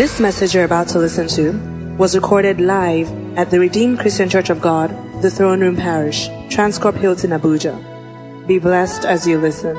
This 0.00 0.16
message 0.18 0.54
you're 0.54 0.64
about 0.64 0.88
to 0.96 0.98
listen 0.98 1.28
to 1.36 1.52
was 1.98 2.14
recorded 2.14 2.58
live 2.58 3.12
at 3.36 3.50
the 3.50 3.60
Redeemed 3.60 3.98
Christian 3.98 4.30
Church 4.30 4.48
of 4.48 4.62
God, 4.62 4.88
the 5.20 5.30
Throne 5.30 5.60
Room 5.60 5.76
Parish, 5.76 6.28
Transcorp 6.48 6.96
Hilton, 6.96 7.32
Abuja. 7.32 7.76
Be 8.46 8.58
blessed 8.58 9.04
as 9.04 9.26
you 9.26 9.36
listen. 9.36 9.76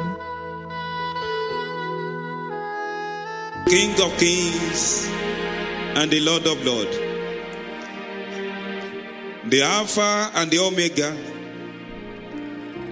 King 3.66 4.00
of 4.00 4.16
kings 4.20 5.10
and 5.98 6.12
the 6.12 6.20
Lord 6.20 6.46
of 6.46 6.64
lords, 6.64 6.96
the 9.50 9.64
Alpha 9.64 10.30
and 10.36 10.52
the 10.52 10.60
Omega, 10.60 11.18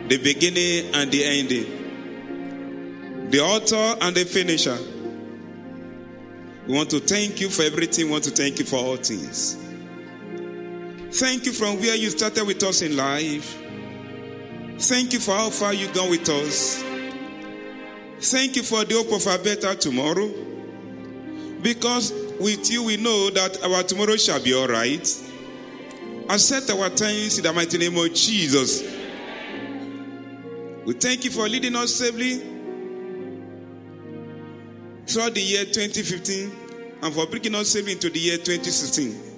the 0.07 0.17
beginning 0.17 0.95
and 0.95 1.11
the 1.11 1.25
ending, 1.25 3.29
the 3.29 3.39
author 3.39 3.97
and 4.01 4.15
the 4.15 4.25
finisher. 4.25 4.79
We 6.69 6.75
want 6.75 6.91
to 6.91 6.99
thank 6.99 7.41
you 7.41 7.49
for 7.49 7.63
everything. 7.63 8.05
We 8.05 8.11
want 8.11 8.25
to 8.25 8.29
thank 8.29 8.59
you 8.59 8.65
for 8.65 8.75
all 8.75 8.95
things. 8.95 9.57
Thank 11.17 11.47
you 11.47 11.51
from 11.51 11.79
where 11.79 11.95
you 11.95 12.11
started 12.11 12.45
with 12.45 12.61
us 12.61 12.83
in 12.83 12.95
life. 12.95 13.57
Thank 14.77 15.13
you 15.13 15.19
for 15.19 15.31
how 15.35 15.49
far 15.49 15.73
you've 15.73 15.95
gone 15.95 16.11
with 16.11 16.29
us. 16.29 16.83
Thank 18.19 18.55
you 18.55 18.61
for 18.61 18.85
the 18.85 18.93
hope 18.93 19.11
of 19.13 19.25
a 19.25 19.43
better 19.43 19.73
tomorrow. 19.73 20.29
Because 21.63 22.13
with 22.39 22.69
you 22.69 22.83
we 22.83 22.97
know 22.97 23.31
that 23.31 23.63
our 23.63 23.81
tomorrow 23.81 24.15
shall 24.15 24.39
be 24.39 24.53
all 24.53 24.67
right. 24.67 25.07
I 26.29 26.35
Accept 26.35 26.69
our 26.69 26.89
thanks 26.89 27.39
in 27.39 27.45
the 27.45 27.51
mighty 27.51 27.79
name 27.79 27.97
of 27.97 28.13
Jesus. 28.13 28.83
We 30.85 30.93
thank 30.93 31.25
you 31.25 31.31
for 31.31 31.49
leading 31.49 31.75
us 31.75 31.95
safely 31.95 32.43
throughout 35.07 35.33
the 35.33 35.41
year 35.41 35.65
2015 35.65 36.58
and 37.01 37.13
for 37.13 37.25
bringing 37.27 37.55
us 37.55 37.69
safely 37.69 37.93
into 37.93 38.09
the 38.09 38.19
year 38.19 38.37
2016. 38.37 39.29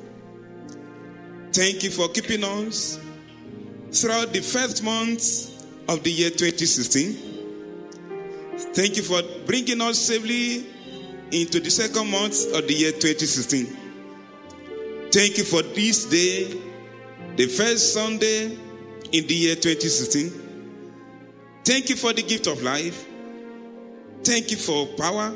Thank 1.54 1.84
you 1.84 1.92
for 1.92 2.08
keeping 2.10 2.44
us 2.44 3.00
throughout 3.92 4.34
the 4.34 4.42
first 4.42 4.84
month 4.84 5.50
of 5.90 6.04
the 6.04 6.12
year 6.12 6.30
2016. 6.30 7.32
Thank 8.74 8.98
you 8.98 9.04
for 9.04 9.22
bringing 9.46 9.82
us 9.82 10.00
safely 10.00 10.66
into 11.32 11.60
the 11.60 11.70
second 11.70 12.10
month 12.10 12.46
of 12.54 12.68
the 12.68 12.74
year 12.74 12.92
2016. 12.92 13.78
Thank 15.12 15.38
you 15.38 15.44
for 15.44 15.62
this 15.62 16.06
day, 16.06 16.58
the 17.36 17.48
first 17.48 17.94
Sunday 17.94 18.58
in 19.12 19.28
the 19.28 19.34
year 19.34 19.56
2016. 19.56 20.32
Thank 21.66 21.90
you 21.90 21.96
for 21.96 22.14
the 22.14 22.24
gift 22.24 22.48
of 22.48 22.62
life. 22.64 23.06
Thank 24.24 24.52
you 24.52 24.58
for 24.58 24.88
power. 24.98 25.34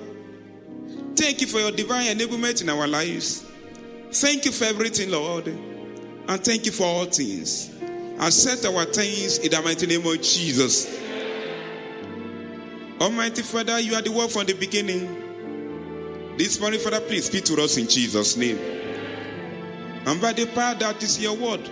Thank 1.15 1.41
you 1.41 1.47
for 1.47 1.59
your 1.59 1.71
divine 1.71 2.05
enablement 2.07 2.61
in 2.61 2.69
our 2.69 2.87
lives. 2.87 3.45
Thank 4.11 4.45
you 4.45 4.51
for 4.51 4.65
everything, 4.65 5.11
Lord. 5.11 5.47
And 5.47 6.43
thank 6.43 6.65
you 6.65 6.71
for 6.71 6.83
all 6.83 7.05
things. 7.05 7.71
Accept 8.19 8.65
our 8.65 8.85
thanks 8.85 9.37
in 9.39 9.51
the 9.51 9.61
mighty 9.61 9.87
name 9.87 10.05
of 10.05 10.21
Jesus. 10.21 10.99
Almighty 12.99 13.41
Father, 13.41 13.79
you 13.79 13.93
are 13.93 14.01
the 14.01 14.11
word 14.11 14.31
from 14.31 14.45
the 14.45 14.53
beginning. 14.53 16.35
This 16.37 16.59
morning, 16.59 16.79
Father, 16.79 17.01
please 17.01 17.25
speak 17.25 17.45
to 17.45 17.61
us 17.61 17.77
in 17.77 17.87
Jesus' 17.87 18.35
name. 18.37 18.57
And 20.05 20.21
by 20.21 20.33
the 20.33 20.45
power 20.47 20.75
that 20.75 21.01
is 21.01 21.21
your 21.21 21.35
word, 21.35 21.69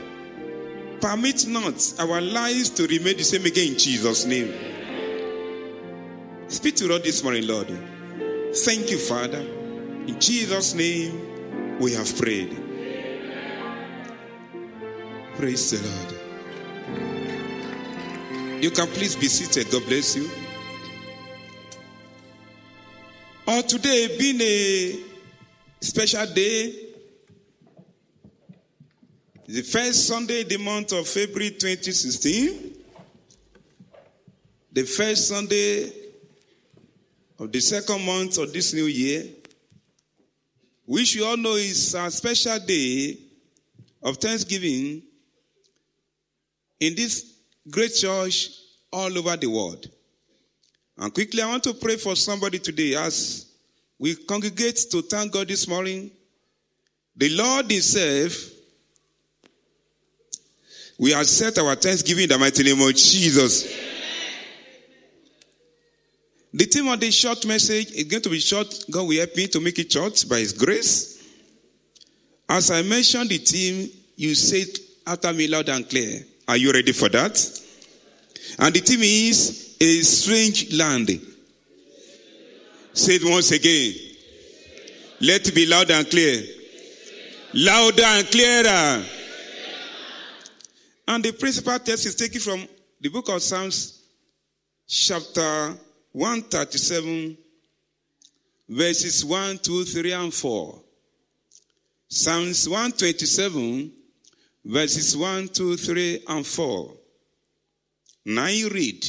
permit 1.02 1.48
not 1.48 1.94
our 2.00 2.22
lives 2.22 2.70
to 2.72 2.88
remain 2.88 3.18
the 3.18 3.24
same 3.24 3.46
again 3.46 3.74
in 3.74 3.78
Jesus' 3.78 4.26
name. 4.26 4.54
Speak 6.48 6.76
to 6.76 6.94
us 6.94 7.02
this 7.04 7.24
morning, 7.24 7.48
Lord. 7.48 7.68
Thank 8.56 8.92
you, 8.92 9.00
Father. 9.00 9.40
In 9.40 10.20
Jesus' 10.20 10.76
name, 10.76 11.80
we 11.80 11.94
have 11.94 12.16
prayed. 12.20 12.56
Praise 15.36 15.72
the 15.72 15.80
Lord. 15.90 16.14
You 18.64 18.70
can 18.70 18.86
please 18.90 19.16
be 19.16 19.28
seated. 19.28 19.72
God 19.72 19.84
bless 19.88 20.16
you. 20.16 20.30
Or 23.48 23.64
today 23.64 24.16
being 24.20 24.40
a 24.40 25.00
special 25.82 26.28
day, 26.28 26.76
the 29.48 29.64
first 29.64 30.08
Sunday 30.08 30.44
the 30.44 30.58
month 30.58 30.92
of 30.92 31.08
February 31.08 31.50
2016, 31.50 32.78
the 34.72 34.84
first 34.84 35.28
Sunday 35.28 36.03
of 37.40 37.52
the 37.52 37.60
second 37.60 38.06
month 38.06 38.38
of 38.38 38.54
this 38.54 38.74
new 38.74 38.86
year, 38.86 39.26
which 40.86 41.16
you 41.16 41.26
all 41.26 41.38
know 41.38 41.56
is 41.56 41.94
a 41.96 42.10
special 42.12 42.60
day 42.60 43.18
of 44.02 44.18
Thanksgiving 44.18 45.02
in 46.80 46.96
this 46.96 47.34
great 47.70 47.94
church 47.96 48.50
all 48.92 49.18
over 49.18 49.36
the 49.38 49.48
world. 49.48 49.88
And 50.98 51.14
quickly, 51.14 51.42
I 51.42 51.48
want 51.48 51.64
to 51.64 51.74
pray 51.74 51.96
for 51.98 52.16
somebody 52.16 52.60
today 52.60 52.96
as 52.96 53.48
we 53.98 54.16
congregate 54.16 54.80
to 54.92 55.02
thank 55.02 55.32
God 55.32 55.48
this 55.48 55.68
morning. 55.68 56.12
The 57.16 57.30
Lord 57.30 57.72
Himself, 57.72 58.52
we 61.00 61.14
accept 61.14 61.58
our 61.58 61.76
thanksgiving 61.76 62.24
in 62.24 62.30
the 62.30 62.38
mighty 62.38 62.64
name 62.64 62.82
of 62.82 62.94
Jesus. 62.96 63.93
The 66.54 66.66
theme 66.66 66.88
of 66.88 67.00
this 67.00 67.16
short 67.16 67.46
message 67.48 67.92
is 67.94 68.04
going 68.04 68.22
to 68.22 68.30
be 68.30 68.40
short. 68.40 68.86
God 68.92 69.08
will 69.08 69.18
help 69.18 69.36
me 69.36 69.48
to 69.48 69.60
make 69.60 69.80
it 69.80 69.92
short 69.92 70.24
by 70.30 70.38
His 70.40 70.54
grace. 70.54 71.24
As 72.48 72.70
I 72.70 72.84
mentioned 72.84 73.30
the 73.30 73.40
theme, 73.40 73.90
you 74.16 74.36
said 74.36 74.68
after 75.08 75.34
me 75.34 75.48
loud 75.48 75.70
and 75.70 75.90
clear. 75.90 76.24
Are 76.48 76.58
you 76.58 76.72
ready 76.72 76.92
for 76.92 77.10
that? 77.10 77.62
And 78.60 78.76
the 78.76 78.82
theme 78.82 79.02
is 79.02 79.78
a 79.82 80.02
strange 80.02 80.72
land. 80.74 81.10
Say 82.94 83.16
it 83.16 83.24
once 83.24 83.52
again. 83.52 83.94
Let 85.22 85.48
it 85.48 85.56
be 85.56 85.66
loud 85.66 85.90
and 85.90 86.08
clear. 86.08 86.44
Louder 87.56 88.04
and 88.04 88.28
clearer. 88.28 89.04
And 91.08 91.24
the 91.24 91.32
principal 91.32 91.80
text 91.80 92.06
is 92.06 92.16
taken 92.16 92.40
from 92.40 92.68
the 93.02 93.10
book 93.10 93.30
of 93.30 93.42
Psalms, 93.42 94.04
chapter 94.88 95.76
137, 96.14 97.38
verses 98.70 99.26
1, 99.26 99.58
2, 99.58 99.84
3, 99.84 100.12
and 100.14 100.34
4. 100.34 100.80
Psalms 102.08 102.70
127, 102.70 103.92
verses 104.64 105.18
1, 105.18 105.48
2, 105.48 105.76
3, 105.76 106.24
and 106.28 106.46
4. 106.46 106.94
Now 108.26 108.48
you 108.48 108.70
read. 108.70 109.06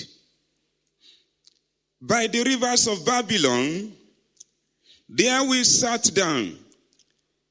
By 2.00 2.26
the 2.26 2.42
rivers 2.42 2.86
of 2.86 3.04
Babylon, 3.04 3.92
there 5.06 5.44
we 5.44 5.62
sat 5.62 6.10
down. 6.14 6.58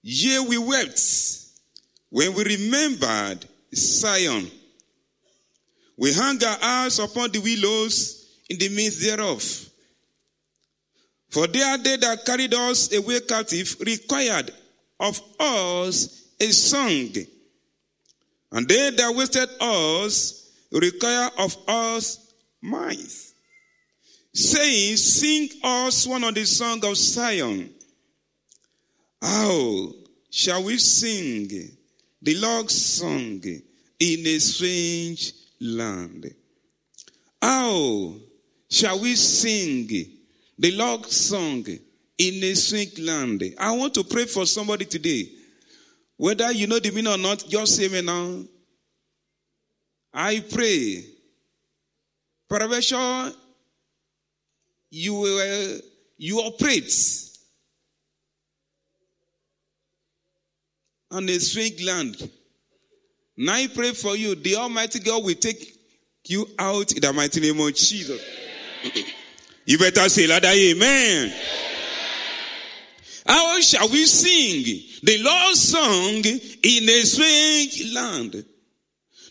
Yea, 0.02 0.40
we 0.40 0.58
wept 0.58 1.00
when 2.10 2.34
we 2.34 2.44
remembered 2.44 3.46
Zion. 3.74 4.50
We 5.96 6.12
hung 6.12 6.44
our 6.44 6.58
eyes 6.60 6.98
upon 6.98 7.32
the 7.32 7.40
willows 7.40 8.23
in 8.54 8.60
the 8.60 8.70
midst 8.70 9.02
thereof. 9.02 9.70
For 11.30 11.48
they 11.48 11.64
are 11.64 11.78
they 11.78 11.98
that 11.98 12.26
carried 12.26 12.54
us 12.54 12.94
away 12.94 13.20
captive 13.22 13.76
required 13.80 14.52
of 15.00 15.20
us 15.40 16.28
a 16.40 16.52
song. 16.52 17.10
And 18.52 18.68
they 18.68 18.92
that 18.92 19.16
wasted 19.16 19.50
us 19.60 20.52
require 20.72 21.30
of 21.40 21.58
us 21.68 22.34
minds, 22.62 23.34
saying, 24.32 24.98
Sing 24.98 25.50
us 25.64 26.06
one 26.06 26.24
of 26.24 26.36
the 26.36 26.46
song 26.46 26.86
of 26.86 26.96
Zion. 26.96 27.74
How 29.20 29.92
shall 30.30 30.64
we 30.64 30.78
sing 30.78 31.50
the 32.22 32.36
Lord's 32.36 32.76
song 32.80 33.42
in 34.00 34.28
a 34.28 34.40
strange 34.40 35.34
land? 35.60 36.32
How 37.42 38.14
shall 38.74 39.00
we 39.00 39.16
sing 39.16 39.88
the 40.58 40.72
Lord's 40.72 41.16
song 41.16 41.66
in 42.18 42.44
a 42.44 42.54
strange 42.56 43.00
land? 43.00 43.44
I 43.60 43.72
want 43.72 43.94
to 43.96 44.04
pray 44.04 44.26
for 44.26 44.46
somebody 44.46 44.86
today. 44.86 45.30
Whether 46.18 46.52
you 46.52 46.68
know 46.68 46.80
the 46.80 46.92
meaning 46.92 47.14
or 47.14 47.18
not, 47.18 47.46
just 47.48 47.76
say 47.76 47.88
me 47.88 48.02
now. 48.02 48.44
I 50.14 50.40
pray. 50.40 51.06
Peradventure, 52.50 53.32
you 54.92 55.24
uh, 55.24 55.78
you 56.18 56.40
operate 56.40 56.94
on 61.12 61.28
a 61.30 61.40
strange 61.40 61.84
land. 61.84 62.30
Now 63.36 63.54
I 63.54 63.68
pray 63.68 63.92
for 63.94 64.16
you. 64.16 64.36
The 64.36 64.56
Almighty 64.56 65.00
God 65.00 65.24
will 65.24 65.34
take 65.36 65.76
you 66.26 66.48
out 66.60 66.92
in 66.92 67.02
the 67.02 67.12
mighty 67.12 67.40
name 67.40 67.60
of 67.60 67.74
Jesus. 67.74 68.22
You 69.66 69.78
better 69.78 70.10
say 70.10 70.28
louder, 70.28 70.48
amen. 70.48 71.34
How 73.26 73.60
shall 73.62 73.88
we 73.90 74.06
sing 74.06 74.64
the 75.04 75.18
Lord's 75.24 75.62
song 75.62 76.24
in 76.64 76.90
a 76.90 77.02
strange 77.04 77.94
land? 77.94 78.46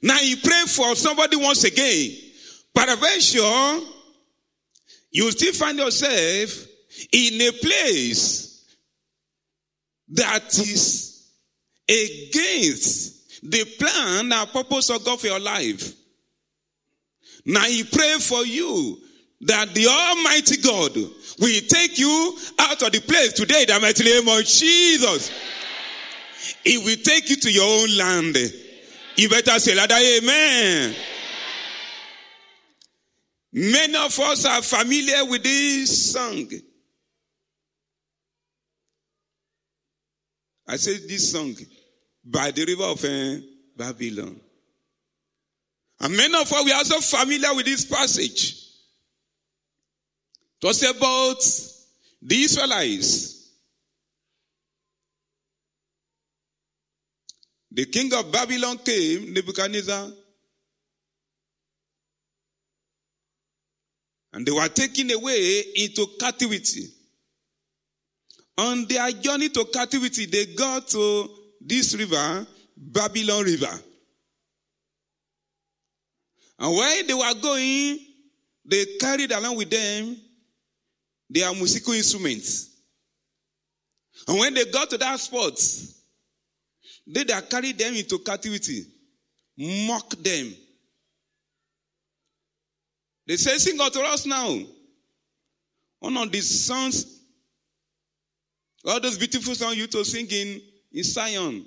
Now 0.03 0.19
you 0.21 0.37
pray 0.39 0.63
for 0.67 0.95
somebody 0.97 1.37
once 1.37 1.65
again. 1.65 2.17
But 2.75 2.87
Peradventure, 2.87 3.87
you 5.11 5.31
still 5.31 5.53
find 5.53 5.79
yourself 5.79 6.67
in 7.13 7.41
a 7.41 7.53
place 7.53 8.77
that 10.09 10.59
is 10.59 11.29
against 11.89 13.43
the 13.51 13.65
plan 13.79 14.33
and 14.33 14.53
purpose 14.53 14.91
of 14.91 15.05
God 15.05 15.21
for 15.21 15.27
your 15.27 15.41
life. 15.41 15.93
Now 17.45 17.65
he 17.65 17.85
pray 17.85 18.17
for 18.21 18.45
you 18.47 18.99
that 19.43 19.75
the 19.75 19.87
Almighty 19.87 20.57
God 20.59 20.95
will 21.39 21.61
take 21.69 21.99
you 21.99 22.39
out 22.59 22.81
of 22.83 22.93
the 22.93 23.01
place 23.01 23.33
today 23.33 23.65
the 23.65 23.79
mighty 23.81 24.05
name 24.05 24.29
of 24.29 24.45
Jesus. 24.45 25.31
He 26.65 26.79
will 26.79 26.97
take 27.03 27.29
you 27.29 27.37
to 27.37 27.51
your 27.51 27.83
own 27.83 27.97
land. 27.97 28.37
You 29.17 29.29
better 29.29 29.59
say 29.59 29.75
that, 29.75 29.91
amen. 29.91 30.95
Many 33.53 33.97
of 33.97 34.19
us 34.19 34.47
are 34.47 34.63
familiar 34.63 35.25
with 35.29 35.43
this 35.43 36.13
song. 36.13 36.49
I 40.67 40.77
said 40.77 41.01
this 41.09 41.33
song 41.33 41.55
by 42.25 42.51
the 42.53 42.65
river 42.65 42.85
of 42.85 43.05
uh, 43.05 43.45
Babylon. 43.77 44.41
And 46.01 46.17
many 46.17 46.35
of 46.35 46.51
us 46.51 46.65
we 46.65 46.73
are 46.73 46.79
also 46.79 47.01
familiar 47.01 47.55
with 47.55 47.67
this 47.67 47.85
passage. 47.85 48.62
It 50.63 50.67
was 50.67 50.83
about 50.85 51.43
the 52.23 52.41
Israelites. 52.41 53.51
The 57.73 57.87
king 57.87 58.13
of 58.15 58.31
Babylon 58.31 58.79
came, 58.79 59.33
Nebuchadnezzar, 59.33 60.09
and 64.35 64.47
they 64.47 64.53
were 64.53 64.69
taken 64.69 65.11
away 65.11 65.65
into 65.77 66.07
captivity. 66.21 66.87
On 68.59 68.87
their 68.87 69.11
journey 69.11 69.49
to 69.49 69.65
captivity, 69.65 70.27
they 70.27 70.47
got 70.55 70.87
to 70.89 71.29
this 71.61 71.97
river, 71.97 72.47
Babylon 72.77 73.45
River. 73.45 73.81
And 76.59 76.77
while 76.77 77.05
they 77.05 77.15
were 77.15 77.35
going, 77.41 77.99
they 78.65 78.85
carried 79.01 79.33
along 79.33 79.57
with 79.57 79.71
them 79.71 80.17
their 81.33 81.53
musical 81.55 81.95
instruments. 81.95 82.71
And 84.29 84.39
when 84.39 84.55
they 84.55 84.65
got 84.67 84.91
to 84.91 84.99
that 84.99 85.19
spot, 85.19 85.59
they 87.07 87.25
that 87.25 87.51
carried 87.51 87.79
them 87.79 87.95
into 87.95 88.19
captivity 88.19 88.87
mock 89.57 90.11
them. 90.11 90.55
They 93.27 93.37
say, 93.37 93.59
Sing 93.59 93.81
unto 93.81 94.01
us 94.01 94.27
now. 94.27 94.59
One 96.01 96.17
of 96.17 96.33
these 96.33 96.65
songs, 96.65 97.21
all 98.85 99.01
those 99.01 99.17
beautiful 99.19 99.55
songs 99.55 99.77
you 99.77 99.87
to 99.87 100.05
sing 100.05 100.27
in, 100.31 100.61
in 100.93 101.05
Zion, 101.05 101.65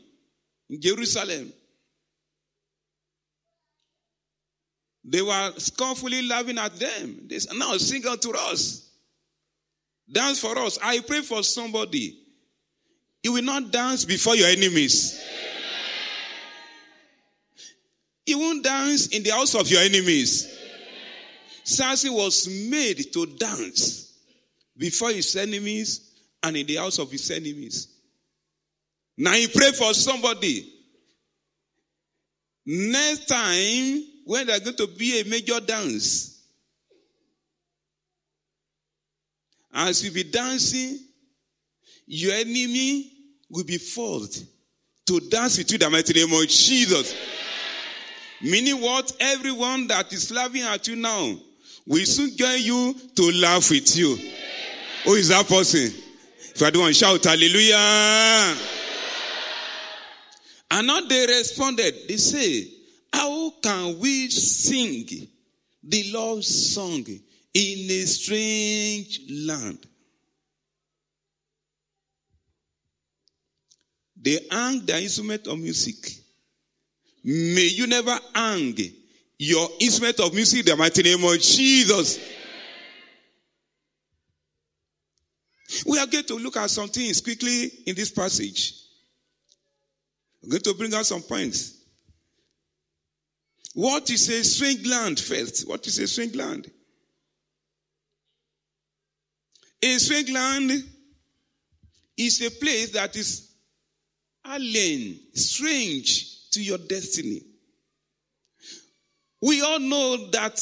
in 0.70 0.82
Jerusalem. 0.82 1.54
They 5.08 5.22
were 5.22 5.54
scornfully 5.58 6.24
laughing 6.24 6.58
at 6.58 6.78
them. 6.78 7.28
They 7.28 7.40
said, 7.40 7.56
Now 7.58 7.78
sing 7.78 8.06
unto 8.06 8.36
us. 8.36 8.90
Dance 10.12 10.40
for 10.40 10.58
us. 10.60 10.78
I 10.82 11.00
pray 11.00 11.22
for 11.22 11.44
somebody. 11.44 12.20
You 13.24 13.34
will 13.34 13.44
not 13.44 13.72
dance 13.72 14.06
before 14.06 14.36
your 14.36 14.48
enemies. 14.48 15.22
You 18.26 18.40
won't 18.40 18.64
dance 18.64 19.08
in 19.08 19.24
the 19.24 19.32
house 19.32 19.56
of 19.56 19.68
your 19.70 19.82
enemies. 19.82 20.52
Samson 21.64 22.14
was 22.14 22.48
made 22.70 23.12
to 23.14 23.26
dance 23.26 24.14
before 24.78 25.12
his 25.12 25.36
enemies 25.36 26.12
and 26.44 26.56
in 26.58 26.68
the 26.68 26.76
house 26.76 27.00
of 27.00 27.12
his 27.12 27.30
enemies. 27.32 27.88
Now 29.18 29.34
he 29.34 29.48
pray 29.48 29.72
for 29.72 29.94
somebody. 29.94 30.72
Next 32.66 33.28
time, 33.28 34.04
when 34.26 34.48
there's 34.48 34.60
going 34.60 34.76
to 34.78 34.88
be 34.88 35.22
a 35.22 35.24
major 35.26 35.60
dance, 35.60 36.35
as 39.76 40.04
you 40.04 40.12
be 40.12 40.24
dancing, 40.24 40.98
your 42.08 42.34
enemy 42.34 43.12
will 43.50 43.66
be 43.66 43.78
forced 43.78 44.46
to 45.06 45.20
dance 45.20 45.58
with 45.58 45.72
you 45.72 45.78
the 45.78 45.90
mighty 45.90 46.14
name 46.14 46.34
of 46.34 46.48
Jesus. 46.48 47.14
Meaning 48.42 48.82
what? 48.82 49.12
Everyone 49.20 49.88
that 49.88 50.12
is 50.14 50.32
laughing 50.32 50.62
at 50.62 50.88
you 50.88 50.96
now 50.96 51.36
will 51.86 52.06
soon 52.06 52.36
join 52.36 52.60
you 52.62 52.96
to 53.16 53.32
laugh 53.32 53.70
with 53.70 53.96
you. 53.96 54.18
Who 55.04 55.14
is 55.14 55.30
that 55.30 55.48
person? 55.48 55.94
If 56.56 56.64
I 56.64 56.70
don't 56.70 56.96
shout 56.96 57.24
hallelujah. 57.24 58.56
And 60.72 60.88
now 60.88 61.02
they 61.02 61.28
responded. 61.28 61.96
They 62.08 62.18
say, 62.18 62.68
how 63.14 63.52
can 63.62 64.00
we 64.00 64.30
sing 64.30 65.28
the 65.84 66.12
Lord's 66.12 66.74
song 66.74 67.06
in 67.56 67.90
a 67.90 68.06
strange 68.06 69.22
land? 69.32 69.88
They 74.22 74.40
hang 74.52 74.86
their 74.86 75.02
instrument 75.02 75.48
of 75.48 75.58
music. 75.58 75.96
May 77.24 77.68
you 77.68 77.88
never 77.88 78.18
hang 78.34 78.76
your 79.38 79.70
instrument 79.80 80.20
of 80.20 80.34
music 80.34 80.60
in 80.60 80.66
the 80.66 80.76
mighty 80.76 81.02
name 81.04 81.24
of 81.24 81.40
Jesus. 81.40 82.20
We 85.86 85.98
are 86.00 86.08
going 86.08 86.26
to 86.26 86.36
look 86.36 86.58
at 86.58 86.70
some 86.70 86.90
things 86.90 87.22
quickly 87.22 87.72
in 87.86 87.96
this 87.96 88.10
passage. 88.10 88.74
I'm 90.44 90.50
going 90.50 90.62
to 90.62 90.74
bring 90.74 90.94
out 90.94 91.06
some 91.06 91.22
points. 91.22 91.74
What 93.74 94.10
is 94.10 94.30
a 94.30 94.44
strange 94.44 94.88
land 94.88 95.20
first? 95.20 95.68
What 95.68 95.86
is 95.88 96.00
a 96.00 96.08
strange 96.08 96.36
land? 96.36 96.72
A 99.84 99.96
is 102.18 102.42
a 102.42 102.50
place 102.50 102.92
that 102.92 103.16
is 103.16 103.56
alien, 104.46 105.20
strange 105.34 106.50
to 106.52 106.64
your 106.64 106.78
destiny. 106.78 107.42
We 109.42 109.62
all 109.62 109.80
know 109.80 110.30
that 110.32 110.60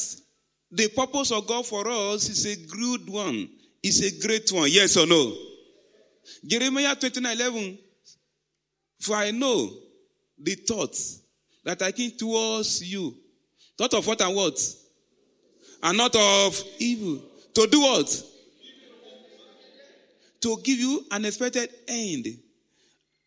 the 0.71 0.89
purpose 0.89 1.31
of 1.31 1.47
God 1.47 1.65
for 1.65 1.87
us 1.87 2.29
is 2.29 2.45
a 2.45 2.55
good 2.75 3.09
one, 3.09 3.49
is 3.81 4.01
a 4.01 4.25
great 4.25 4.51
one. 4.51 4.69
Yes 4.71 4.97
or 4.97 5.05
no? 5.05 5.35
Jeremiah 6.45 6.95
29 6.95 7.31
11. 7.39 7.77
For 8.99 9.15
I 9.15 9.31
know 9.31 9.69
the 10.37 10.55
thoughts 10.55 11.21
that 11.63 11.81
I 11.81 11.91
think 11.91 12.17
towards 12.17 12.83
you. 12.83 13.15
Thought 13.77 13.93
of 13.93 14.07
what 14.07 14.21
and 14.21 14.35
what? 14.35 14.59
And 15.81 15.97
not 15.97 16.15
of 16.15 16.61
evil. 16.79 17.21
To 17.53 17.67
do 17.67 17.81
what? 17.81 18.23
To 20.43 20.57
give 20.63 20.79
you 20.79 21.05
an 21.11 21.25
expected 21.25 21.69
end. 21.87 22.27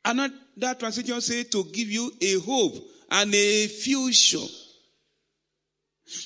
And 0.04 0.32
that 0.58 0.78
translation 0.78 1.20
say 1.20 1.44
to 1.44 1.64
give 1.64 1.90
you 1.90 2.12
a 2.20 2.38
hope 2.40 2.74
and 3.10 3.34
a 3.34 3.66
future. 3.68 4.46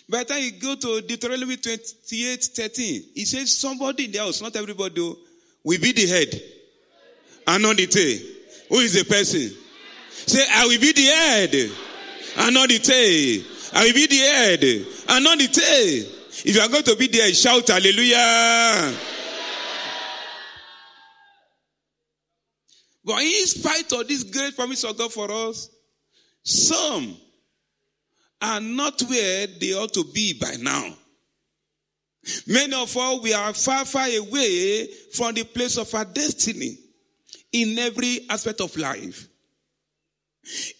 By 0.09 0.18
the 0.18 0.25
time 0.26 0.42
you 0.42 0.52
go 0.52 0.75
to 0.75 1.00
Deuteronomy 1.06 1.56
28, 1.56 2.44
13, 2.44 3.02
it 3.16 3.26
says 3.26 3.56
somebody 3.56 4.04
in 4.06 4.12
the 4.12 4.18
house, 4.18 4.42
not 4.42 4.54
everybody, 4.56 5.00
oh, 5.00 5.16
will 5.64 5.80
be 5.80 5.92
the 5.92 6.06
head 6.06 6.42
and 7.47 7.62
not 7.62 7.76
the 7.76 7.87
tail. 7.87 8.18
Who 8.68 8.76
is 8.80 8.92
the 8.92 9.04
person? 9.04 9.56
Say, 10.11 10.44
I 10.52 10.66
will 10.66 10.80
be 10.80 10.92
the 10.92 11.06
head 11.06 11.54
and 12.38 12.54
not 12.54 12.68
the 12.68 12.78
tail. 12.78 13.42
I 13.75 13.87
will 13.87 13.94
be 13.94 14.06
the 14.06 14.18
head 14.18 14.64
and 15.09 15.25
not 15.25 15.38
the 15.38 15.47
tail. 15.49 16.04
If 16.44 16.54
you 16.54 16.61
are 16.61 16.68
going 16.68 16.82
to 16.85 16.97
be 16.97 17.06
there, 17.06 17.32
shout 17.32 17.68
hallelujah. 17.68 18.92
But 23.04 23.23
in 23.23 23.47
spite 23.47 23.92
of 23.92 24.07
this 24.07 24.25
great 24.25 24.54
promise 24.54 24.85
of 24.85 24.97
God 24.97 25.12
for 25.12 25.30
us, 25.30 25.71
some 26.42 27.16
are 28.40 28.61
not 28.61 29.00
where 29.02 29.47
they 29.47 29.73
ought 29.73 29.92
to 29.95 30.04
be 30.04 30.38
by 30.38 30.57
now. 30.61 30.95
Many 32.47 32.75
of 32.75 32.95
us, 32.95 33.23
we 33.23 33.33
are 33.33 33.54
far, 33.54 33.85
far 33.85 34.07
away 34.07 34.87
from 35.12 35.35
the 35.35 35.45
place 35.45 35.78
of 35.78 35.92
our 35.95 36.04
destiny 36.04 36.76
in 37.52 37.78
every 37.78 38.26
aspect 38.28 38.61
of 38.61 38.76
life. 38.76 39.26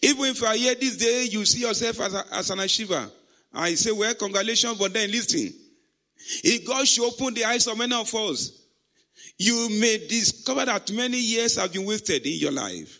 Even 0.01 0.25
if 0.25 0.43
are 0.43 0.53
here 0.53 0.75
this 0.75 0.97
day, 0.97 1.27
you 1.29 1.45
see 1.45 1.61
yourself 1.61 1.99
as, 2.01 2.13
a, 2.13 2.23
as 2.33 2.49
an 2.49 2.59
achiever. 2.59 3.09
I 3.53 3.75
say, 3.75 3.91
well, 3.91 4.13
congratulations, 4.15 4.77
but 4.77 4.93
then 4.93 5.11
listen. 5.11 5.53
If 6.43 6.65
God 6.65 6.87
should 6.87 7.05
open 7.05 7.33
the 7.33 7.45
eyes 7.45 7.67
of 7.67 7.77
many 7.77 7.95
of 7.95 8.13
us, 8.13 8.60
You 9.37 9.69
may 9.69 10.05
discover 10.07 10.65
that 10.65 10.91
many 10.91 11.17
years 11.17 11.55
have 11.55 11.73
been 11.73 11.85
wasted 11.85 12.25
in 12.25 12.33
your 12.33 12.51
life. 12.51 12.99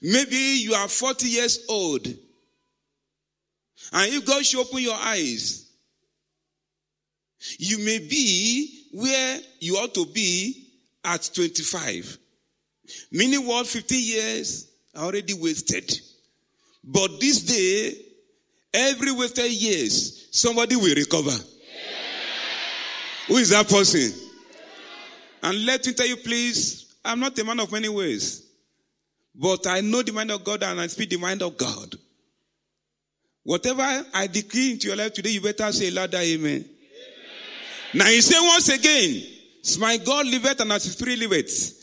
Maybe 0.00 0.36
you 0.36 0.74
are 0.74 0.88
40 0.88 1.28
years 1.28 1.64
old. 1.68 2.06
And 2.06 4.14
if 4.14 4.24
God 4.24 4.44
should 4.44 4.60
open 4.60 4.80
your 4.80 4.94
eyes, 4.94 5.70
you 7.58 7.78
may 7.78 7.98
be 7.98 8.86
where 8.92 9.40
you 9.60 9.76
ought 9.76 9.94
to 9.94 10.06
be 10.06 10.68
at 11.04 11.28
25. 11.34 12.18
Meaning 13.10 13.46
what? 13.46 13.66
15 13.66 14.00
years 14.00 14.70
are 14.94 15.04
already 15.04 15.34
wasted. 15.34 15.92
But 16.84 17.20
this 17.20 17.42
day, 17.42 17.96
every 18.72 19.12
wasted 19.12 19.50
years, 19.50 20.28
somebody 20.30 20.76
will 20.76 20.94
recover. 20.94 21.30
Yeah. 21.30 21.36
Who 23.28 23.36
is 23.36 23.50
that 23.50 23.68
person? 23.68 24.12
And 25.42 25.66
let 25.66 25.86
me 25.86 25.92
tell 25.92 26.06
you, 26.06 26.16
please, 26.16 26.94
I'm 27.04 27.20
not 27.20 27.38
a 27.38 27.44
man 27.44 27.60
of 27.60 27.72
many 27.72 27.88
ways. 27.88 28.46
But 29.34 29.66
I 29.66 29.80
know 29.80 30.02
the 30.02 30.12
mind 30.12 30.30
of 30.30 30.44
God 30.44 30.62
and 30.62 30.80
I 30.80 30.86
speak 30.86 31.10
the 31.10 31.16
mind 31.16 31.42
of 31.42 31.56
God. 31.56 31.96
Whatever 33.44 33.82
I 34.14 34.26
decree 34.28 34.72
into 34.72 34.88
your 34.88 34.96
life 34.96 35.14
today, 35.14 35.30
you 35.30 35.40
better 35.40 35.72
say 35.72 35.90
louder 35.90 36.18
amen. 36.18 36.50
amen. 36.50 36.64
Now 37.94 38.04
he 38.04 38.20
say 38.20 38.38
once 38.40 38.68
again, 38.68 39.22
my 39.80 39.96
God 39.96 40.26
liveth 40.26 40.60
and 40.60 40.72
as 40.72 40.84
his 40.84 40.92
spirit 40.92 41.18
liveth. 41.18 41.78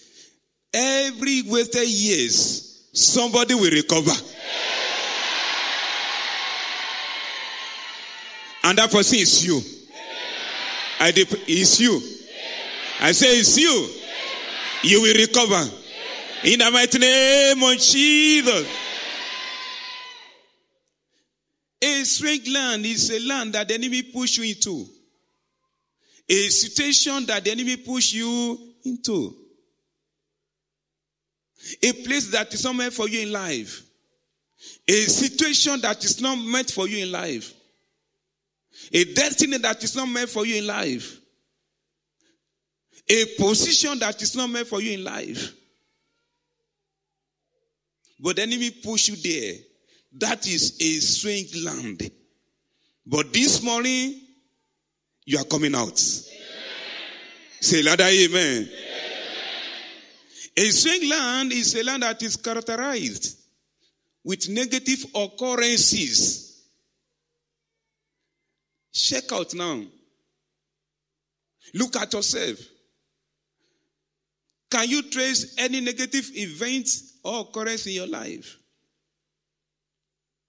Every 0.73 1.41
wasted 1.43 1.87
years, 1.87 2.87
somebody 2.93 3.55
will 3.55 3.71
recover. 3.71 4.11
And 8.63 8.77
that 8.77 8.91
person 8.91 9.19
is 9.19 9.45
you. 9.45 9.61
I 10.99 11.11
dep- 11.11 11.27
it's 11.47 11.79
you. 11.79 11.99
I 13.01 13.13
say 13.13 13.39
it's 13.39 13.57
you. 13.57 13.89
You 14.83 15.01
will 15.01 15.15
recover. 15.15 15.69
In 16.43 16.59
the 16.59 16.71
mighty 16.71 16.99
name 16.99 17.63
of 17.63 17.77
Jesus. 17.77 18.67
A 21.81 22.03
strange 22.03 22.49
land 22.49 22.85
is 22.85 23.09
a 23.09 23.25
land 23.25 23.53
that 23.53 23.67
the 23.67 23.75
enemy 23.75 24.03
push 24.03 24.37
you 24.37 24.43
into. 24.43 24.85
A 26.27 26.49
situation 26.49 27.25
that 27.25 27.43
the 27.43 27.51
enemy 27.51 27.77
push 27.77 28.13
you 28.13 28.57
into. 28.83 29.35
A 31.81 31.91
place 31.93 32.27
that 32.31 32.53
is 32.53 32.63
not 32.63 32.75
meant 32.75 32.93
for 32.93 33.07
you 33.07 33.21
in 33.21 33.31
life. 33.31 33.81
A 34.87 35.05
situation 35.05 35.79
that 35.81 36.03
is 36.03 36.19
not 36.19 36.35
meant 36.37 36.69
for 36.71 36.87
you 36.87 37.05
in 37.05 37.11
life. 37.11 37.53
A 38.91 39.03
destiny 39.13 39.57
that 39.57 39.83
is 39.83 39.95
not 39.95 40.07
meant 40.07 40.29
for 40.29 40.45
you 40.45 40.57
in 40.57 40.67
life. 40.67 41.18
A 43.09 43.25
position 43.37 43.97
that 43.99 44.21
is 44.21 44.35
not 44.35 44.49
meant 44.49 44.67
for 44.67 44.81
you 44.81 44.93
in 44.93 45.03
life. 45.03 45.53
But 48.19 48.35
the 48.35 48.43
enemy 48.43 48.69
push 48.69 49.07
you 49.07 49.15
there. 49.15 49.55
That 50.13 50.47
is 50.47 50.75
a 50.79 50.99
strange 50.99 51.55
land. 51.63 52.11
But 53.05 53.31
this 53.33 53.63
morning, 53.63 54.19
you 55.25 55.39
are 55.39 55.45
coming 55.45 55.73
out. 55.73 55.99
Amen. 55.99 56.39
Say 57.61 57.81
louder, 57.81 58.03
amen. 58.03 58.63
amen. 58.63 58.69
A 60.57 60.71
strange 60.71 61.09
land 61.09 61.51
is 61.53 61.75
a 61.75 61.83
land 61.83 62.03
that 62.03 62.21
is 62.21 62.35
characterized 62.35 63.37
with 64.23 64.49
negative 64.49 65.05
occurrences. 65.15 66.63
Check 68.91 69.31
out 69.31 69.53
now. 69.53 69.81
Look 71.73 71.95
at 71.95 72.13
yourself. 72.13 72.59
Can 74.69 74.89
you 74.89 75.01
trace 75.03 75.55
any 75.57 75.81
negative 75.81 76.29
event 76.35 76.87
or 77.23 77.41
occurrence 77.41 77.87
in 77.87 77.93
your 77.93 78.07
life? 78.07 78.57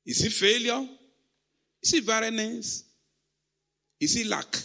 Is 0.04 0.24
it 0.24 0.32
failure? 0.32 0.86
Is 1.82 1.94
it 1.94 2.06
barrenness? 2.06 2.84
Is 3.98 4.16
it 4.16 4.26
lack? 4.26 4.56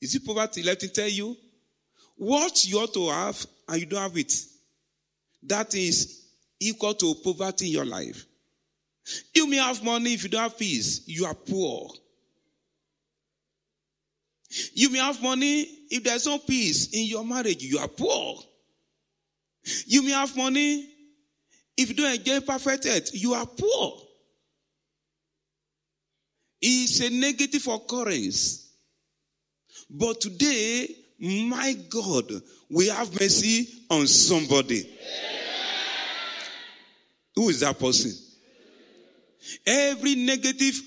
Is 0.00 0.14
it 0.14 0.24
poverty? 0.24 0.62
Let 0.62 0.82
me 0.82 0.88
tell 0.88 1.08
you. 1.08 1.36
What 2.16 2.64
you 2.66 2.78
ought 2.78 2.92
to 2.94 3.08
have 3.08 3.46
and 3.68 3.80
you 3.80 3.86
don't 3.86 4.02
have 4.02 4.16
it, 4.16 4.32
that 5.44 5.74
is 5.74 6.26
equal 6.58 6.94
to 6.94 7.14
poverty 7.14 7.66
in 7.66 7.72
your 7.72 7.86
life. 7.86 8.26
You 9.34 9.46
may 9.48 9.56
have 9.56 9.82
money 9.82 10.14
if 10.14 10.24
you 10.24 10.28
don't 10.28 10.42
have 10.42 10.58
peace, 10.58 11.02
you 11.06 11.24
are 11.24 11.34
poor. 11.34 11.90
You 14.74 14.90
may 14.90 14.98
have 14.98 15.22
money 15.22 15.68
if 15.90 16.02
there's 16.02 16.26
no 16.26 16.38
peace 16.38 16.88
in 16.92 17.06
your 17.06 17.24
marriage, 17.24 17.62
you 17.62 17.78
are 17.78 17.88
poor. 17.88 18.36
You 19.86 20.02
may 20.02 20.12
have 20.12 20.36
money 20.36 20.88
if 21.76 21.88
you 21.88 21.94
don't 21.94 22.14
enjoy 22.14 22.40
perfect 22.40 22.84
health, 22.84 23.10
you 23.14 23.32
are 23.32 23.46
poor. 23.46 24.02
It's 26.60 27.00
a 27.00 27.08
negative 27.08 27.66
occurrence. 27.68 28.70
But 29.88 30.20
today, 30.20 30.88
my 31.18 31.74
God, 31.88 32.30
we 32.68 32.88
have 32.88 33.18
mercy 33.18 33.66
on 33.88 34.06
somebody. 34.06 34.88
Who 37.34 37.48
is 37.48 37.60
that 37.60 37.78
person? 37.78 38.12
Every 39.66 40.16
negative 40.16 40.80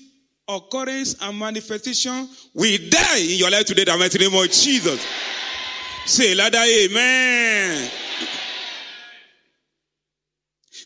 occurrence 0.48 1.16
and 1.20 1.38
manifestation 1.38 2.28
will 2.52 2.78
die 2.90 3.18
in 3.18 3.38
your 3.38 3.50
life 3.50 3.64
today, 3.64 3.84
the 3.84 3.96
mighty 3.96 4.18
name 4.18 4.34
of 4.34 4.50
Jesus. 4.50 5.04
Say 6.06 6.34
louder, 6.34 6.58
amen. 6.58 7.90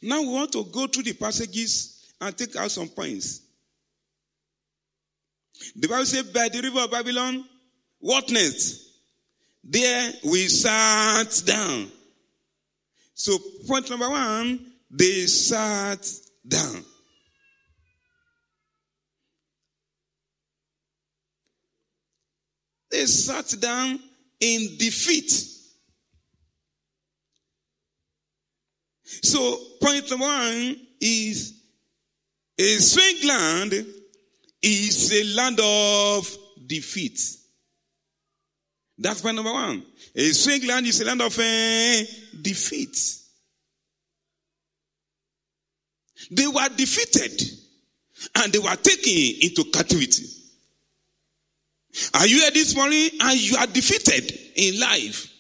Now 0.03 0.21
we 0.21 0.29
want 0.29 0.53
to 0.53 0.65
go 0.65 0.87
through 0.87 1.03
the 1.05 1.13
passages 1.15 2.13
and 2.21 2.37
take 2.37 2.55
out 2.57 2.71
some 2.71 2.89
points. 2.89 3.43
The 5.75 5.89
Bible 5.89 6.05
says, 6.05 6.23
by 6.25 6.49
the 6.49 6.63
river 6.63 6.81
of 6.81 6.91
Babylon, 6.91 7.45
what 7.99 8.31
next? 8.31 8.87
There 9.65 10.13
we 10.25 10.47
sat 10.47 11.43
down. 11.45 11.91
So 13.15 13.37
point 13.67 13.91
number 13.91 14.09
one, 14.09 14.73
they 14.91 15.27
sat 15.27 16.09
down. 16.47 16.85
They 22.91 23.07
sat 23.07 23.55
down 23.61 24.01
in 24.41 24.77
defeat. 24.79 25.31
So 29.23 29.59
point 29.81 30.09
number 30.11 30.27
one 30.27 30.77
is 31.01 31.55
a 32.59 32.77
strange 32.79 33.25
land 33.25 33.87
is 34.63 35.13
a 35.13 35.25
land 35.37 35.61
of 35.63 36.37
defeat. 36.67 37.21
That's 38.99 39.21
point 39.21 39.37
number 39.37 39.53
one. 39.53 39.85
A 40.15 40.31
strange 40.31 40.67
land 40.67 40.87
is 40.87 41.01
a 41.01 41.05
land 41.05 41.23
of 41.23 41.39
uh, 41.39 42.03
defeat. 42.43 42.97
They 46.31 46.47
were 46.47 46.69
defeated 46.77 47.43
and 48.35 48.53
they 48.53 48.59
were 48.59 48.75
taken 48.77 49.41
into 49.43 49.65
captivity. 49.73 50.25
Are 52.15 52.27
you 52.27 52.41
here 52.41 52.51
this 52.51 52.75
morning 52.75 53.11
and 53.21 53.41
you 53.41 53.57
are 53.57 53.67
defeated 53.67 54.33
in 54.57 54.81
life? 54.81 55.33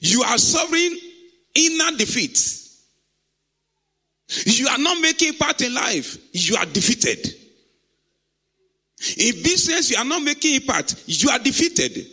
You 0.00 0.22
are 0.22 0.38
suffering 0.38 0.98
inner 1.54 1.96
defeat. 1.96 2.38
You 4.44 4.68
are 4.68 4.78
not 4.78 5.00
making 5.00 5.34
part 5.34 5.60
in 5.62 5.72
life. 5.74 6.18
You 6.32 6.56
are 6.56 6.66
defeated. 6.66 7.26
In 9.18 9.42
business, 9.42 9.90
you 9.90 9.96
are 9.96 10.04
not 10.04 10.22
making 10.22 10.56
impact. 10.56 11.04
You 11.06 11.30
are 11.30 11.38
defeated. 11.38 12.06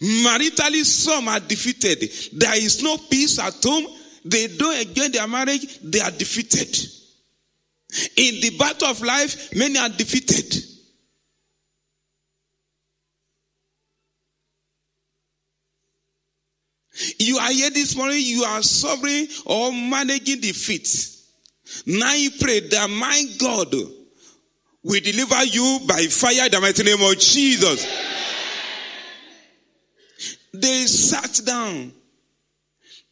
Maritally, 0.00 0.84
some 0.84 1.28
are 1.28 1.40
defeated. 1.40 2.10
There 2.32 2.56
is 2.56 2.82
no 2.82 2.96
peace 2.96 3.38
at 3.38 3.62
home. 3.62 3.86
They 4.24 4.46
don't 4.48 4.88
enjoy 4.88 5.08
their 5.08 5.26
marriage. 5.26 5.80
They 5.80 6.00
are 6.00 6.10
defeated. 6.10 6.99
In 8.16 8.40
the 8.40 8.56
battle 8.58 8.88
of 8.88 9.02
life, 9.02 9.54
many 9.54 9.78
are 9.78 9.88
defeated. 9.88 10.54
You 17.18 17.38
are 17.38 17.50
here 17.50 17.70
this 17.70 17.96
morning, 17.96 18.18
you 18.20 18.44
are 18.44 18.62
suffering 18.62 19.26
or 19.46 19.72
managing 19.72 20.40
defeat. 20.40 20.88
Now 21.86 22.12
you 22.14 22.30
pray 22.38 22.60
that 22.60 22.90
my 22.90 23.24
God 23.38 23.74
will 24.82 25.00
deliver 25.00 25.44
you 25.44 25.80
by 25.86 26.06
fire 26.06 26.46
in 26.46 26.50
the 26.50 26.60
mighty 26.60 26.82
name 26.82 27.00
of 27.02 27.18
Jesus. 27.18 27.86
They 30.52 30.86
sat 30.86 31.40
down. 31.44 31.92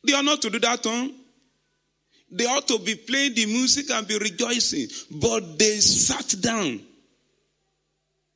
They 0.05 0.13
are 0.13 0.23
not 0.23 0.43
to 0.43 0.51
do 0.51 0.59
that 0.61 0.85
on. 0.87 1.15
They 2.31 2.45
ought 2.45 2.69
to 2.69 2.79
be 2.79 2.95
playing 2.95 3.35
the 3.35 3.47
music 3.47 3.91
and 3.91 4.07
be 4.07 4.19
rejoicing. 4.19 4.89
But 5.11 5.59
they 5.59 5.79
sat 5.81 6.35
down 6.41 6.81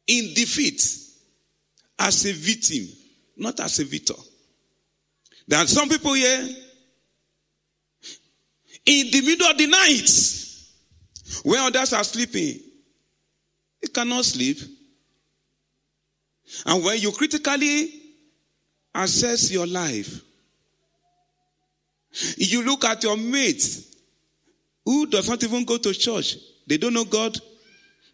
in 0.06 0.34
defeat 0.34 0.82
as 1.98 2.24
a 2.26 2.32
victim, 2.32 2.88
not 3.36 3.60
as 3.60 3.78
a 3.80 3.84
victor. 3.84 4.14
There 5.46 5.58
are 5.58 5.66
some 5.66 5.88
people 5.88 6.14
here 6.14 6.48
in 8.86 9.10
the 9.10 9.20
middle 9.22 9.46
of 9.46 9.58
the 9.58 9.66
night 9.66 10.10
when 11.44 11.60
others 11.60 11.92
are 11.92 12.04
sleeping. 12.04 12.60
You 13.82 13.88
cannot 13.88 14.24
sleep. 14.24 14.58
And 16.66 16.84
when 16.84 16.98
you 16.98 17.12
critically 17.12 18.00
assess 18.94 19.50
your 19.50 19.66
life, 19.66 20.20
you 22.36 22.64
look 22.64 22.84
at 22.84 23.02
your 23.02 23.16
mates 23.16 23.94
who 24.84 25.06
does 25.06 25.28
not 25.28 25.42
even 25.42 25.64
go 25.64 25.78
to 25.78 25.92
church. 25.92 26.36
They 26.66 26.76
don't 26.76 26.94
know 26.94 27.04
God, 27.04 27.38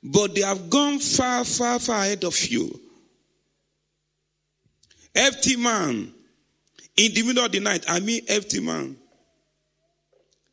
but 0.02 0.34
they 0.34 0.42
have 0.42 0.70
gone 0.70 0.98
far, 0.98 1.44
far, 1.44 1.78
far 1.78 2.02
ahead 2.02 2.24
of 2.24 2.38
you. 2.46 2.78
Empty 5.14 5.56
man, 5.56 6.12
in 6.96 7.14
the 7.14 7.22
middle 7.22 7.44
of 7.44 7.52
the 7.52 7.60
night, 7.60 7.84
I 7.88 8.00
mean 8.00 8.22
empty 8.28 8.60
man, 8.60 8.96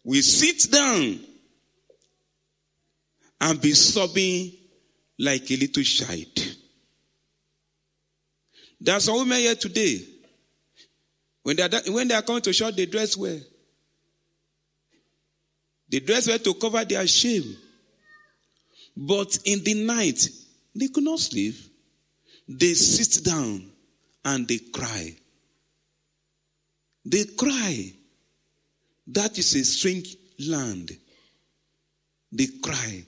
we 0.04 0.22
sit 0.22 0.72
down 0.72 1.20
and 3.42 3.62
be 3.62 3.74
sobbing 3.74 4.54
like 5.20 5.50
a 5.52 5.56
little 5.56 5.84
child. 5.84 6.56
There 8.80 8.96
are 8.96 9.00
some 9.00 9.18
women 9.18 9.40
here 9.40 9.56
today. 9.56 10.15
When 11.46 11.56
they 11.58 11.62
are, 11.62 11.70
when 11.90 12.08
they 12.08 12.16
are 12.16 12.24
coming 12.24 12.42
to 12.42 12.52
church, 12.52 12.76
they 12.76 12.88
dress 12.88 13.16
well. 13.16 13.40
They 15.88 16.00
dress 16.00 16.28
well 16.28 16.40
to 16.40 16.56
cover 16.56 16.84
their 16.84 17.06
shame. 17.06 17.56
But 18.98 19.38
in 19.46 19.64
the 19.64 19.76
night, 19.76 20.28
they 20.74 20.88
could 20.88 21.04
not 21.04 21.20
sleep. 21.20 21.54
They 22.48 22.74
sit 22.74 23.24
down 23.24 23.70
and 24.24 24.48
they 24.48 24.58
cry. 24.58 25.16
They 27.06 27.26
cry. 27.26 27.94
That 29.06 29.38
is 29.38 29.54
a 29.54 29.64
strange 29.66 30.18
land. 30.48 30.98
They 32.32 32.48
cry. 32.64 33.06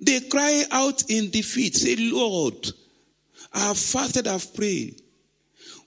They 0.00 0.18
cry 0.22 0.64
out 0.72 1.08
in 1.08 1.30
defeat. 1.30 1.76
Say, 1.76 1.94
Lord, 1.94 2.72
I 3.52 3.68
have 3.68 3.78
fasted, 3.78 4.26
I 4.26 4.32
have 4.32 4.52
prayed. 4.52 5.00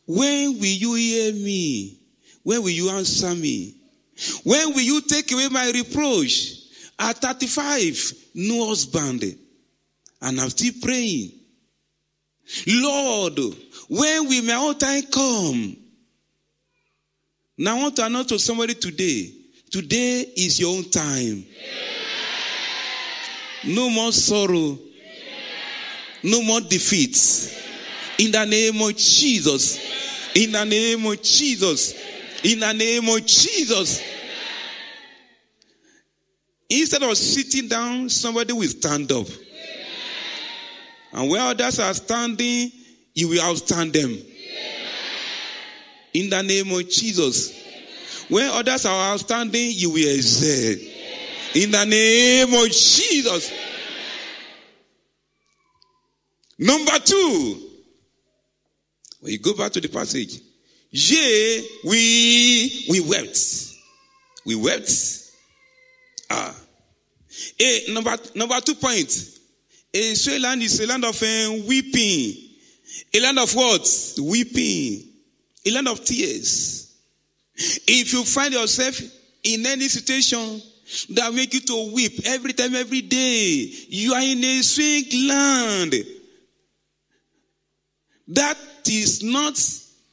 When 0.05 0.60
will 0.60 0.65
you 0.65 0.93
hear 0.95 1.33
me? 1.33 2.00
When 2.43 2.62
will 2.62 2.69
you 2.69 2.89
answer 2.89 3.33
me? 3.33 3.75
When 4.43 4.74
will 4.74 4.81
you 4.81 5.01
take 5.01 5.31
away 5.31 5.48
my 5.50 5.72
reproach? 5.72 6.60
At 7.00 7.17
35, 7.17 8.13
no 8.36 8.67
husband. 8.67 9.24
And 10.22 10.39
I'm 10.39 10.50
still 10.50 10.74
praying. 10.81 11.31
Lord, 12.67 13.39
when 13.89 14.27
will 14.27 14.43
my 14.43 14.55
own 14.55 14.77
time 14.77 15.03
come? 15.12 15.77
Now 17.57 17.77
I 17.77 17.81
want 17.81 17.95
to 17.98 18.05
announce 18.05 18.27
to 18.27 18.39
somebody 18.39 18.74
today. 18.74 19.31
Today 19.69 20.22
is 20.36 20.60
your 20.60 20.75
own 20.75 20.89
time. 20.89 21.45
No 23.65 23.89
more 23.89 24.12
sorrow. 24.12 24.77
No 26.24 26.41
more 26.41 26.62
defeats. 26.62 27.62
In 28.24 28.32
the 28.32 28.46
name 28.46 28.82
of 28.82 28.96
Jesus. 28.96 29.77
In 30.34 30.53
the 30.53 30.63
name 30.63 31.06
of 31.06 31.22
Jesus. 31.22 31.94
In 32.46 32.60
the 32.62 32.72
name 32.72 33.10
of 33.10 33.25
Jesus. 33.25 34.01
Instead 36.70 37.03
of 37.03 37.18
sitting 37.18 37.68
down, 37.68 38.08
somebody 38.08 38.53
will 38.53 38.70
stand 38.70 39.12
up. 39.12 39.27
And 41.12 41.30
where 41.30 41.42
others 41.42 41.80
are 41.80 41.94
standing, 41.94 42.72
you 43.14 43.27
will 43.27 43.42
outstand 43.42 43.92
them. 43.92 44.18
In 46.14 46.29
the 46.29 46.42
name 46.42 46.72
of 46.72 46.90
Jesus. 46.90 47.51
When 48.29 48.50
others 48.51 48.86
are 48.86 49.12
outstanding, 49.12 49.72
you 49.74 49.90
will 49.90 50.16
excel. 50.16 50.77
In 51.55 51.72
the 51.72 51.86
name 51.86 52.53
of 52.53 52.72
Jesus. 52.72 53.51
Number 56.57 56.98
two, 57.00 57.72
when 59.24 59.31
you 59.31 59.40
go 59.40 59.53
back 59.53 59.72
to 59.72 59.79
the 59.79 59.88
passage, 59.88 60.42
yea, 60.92 61.66
we 61.86 62.86
we 62.90 63.00
wept. 63.00 63.74
We 64.46 64.55
wept. 64.55 64.92
Ah. 66.29 66.53
A 67.57 67.94
number 67.94 68.18
number 68.36 68.59
two 68.59 68.75
point. 68.75 69.40
A 69.94 70.40
land 70.40 70.62
is 70.62 70.77
a 70.81 70.88
land 70.88 71.05
of 71.05 71.16
uh, 71.24 71.53
weeping. 71.66 72.36
A 73.14 73.20
land 73.22 73.40
of 73.40 73.55
what? 73.55 73.88
Weeping. 74.22 75.07
A 75.66 75.72
land 75.72 75.88
of 75.88 76.03
tears. 76.03 76.94
If 77.55 78.12
you 78.12 78.25
find 78.25 78.53
yourself 78.53 79.00
in 79.42 79.66
any 79.66 79.88
situation 79.88 80.62
that 81.12 81.33
make 81.33 81.53
you 81.53 81.62
to 81.62 81.94
weep 81.94 82.20
every 82.25 82.51
time, 82.51 82.75
every 82.75 83.01
day, 83.01 83.72
you 83.88 84.14
are 84.14 84.22
in 84.22 84.44
a 84.44 84.62
swing 84.64 85.29
land. 85.29 85.94
That 88.27 88.57
is 88.89 89.24
not 89.24 89.59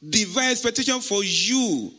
divine 0.07 0.51
expectation 0.51 0.99
for 0.99 1.23
you. 1.23 1.91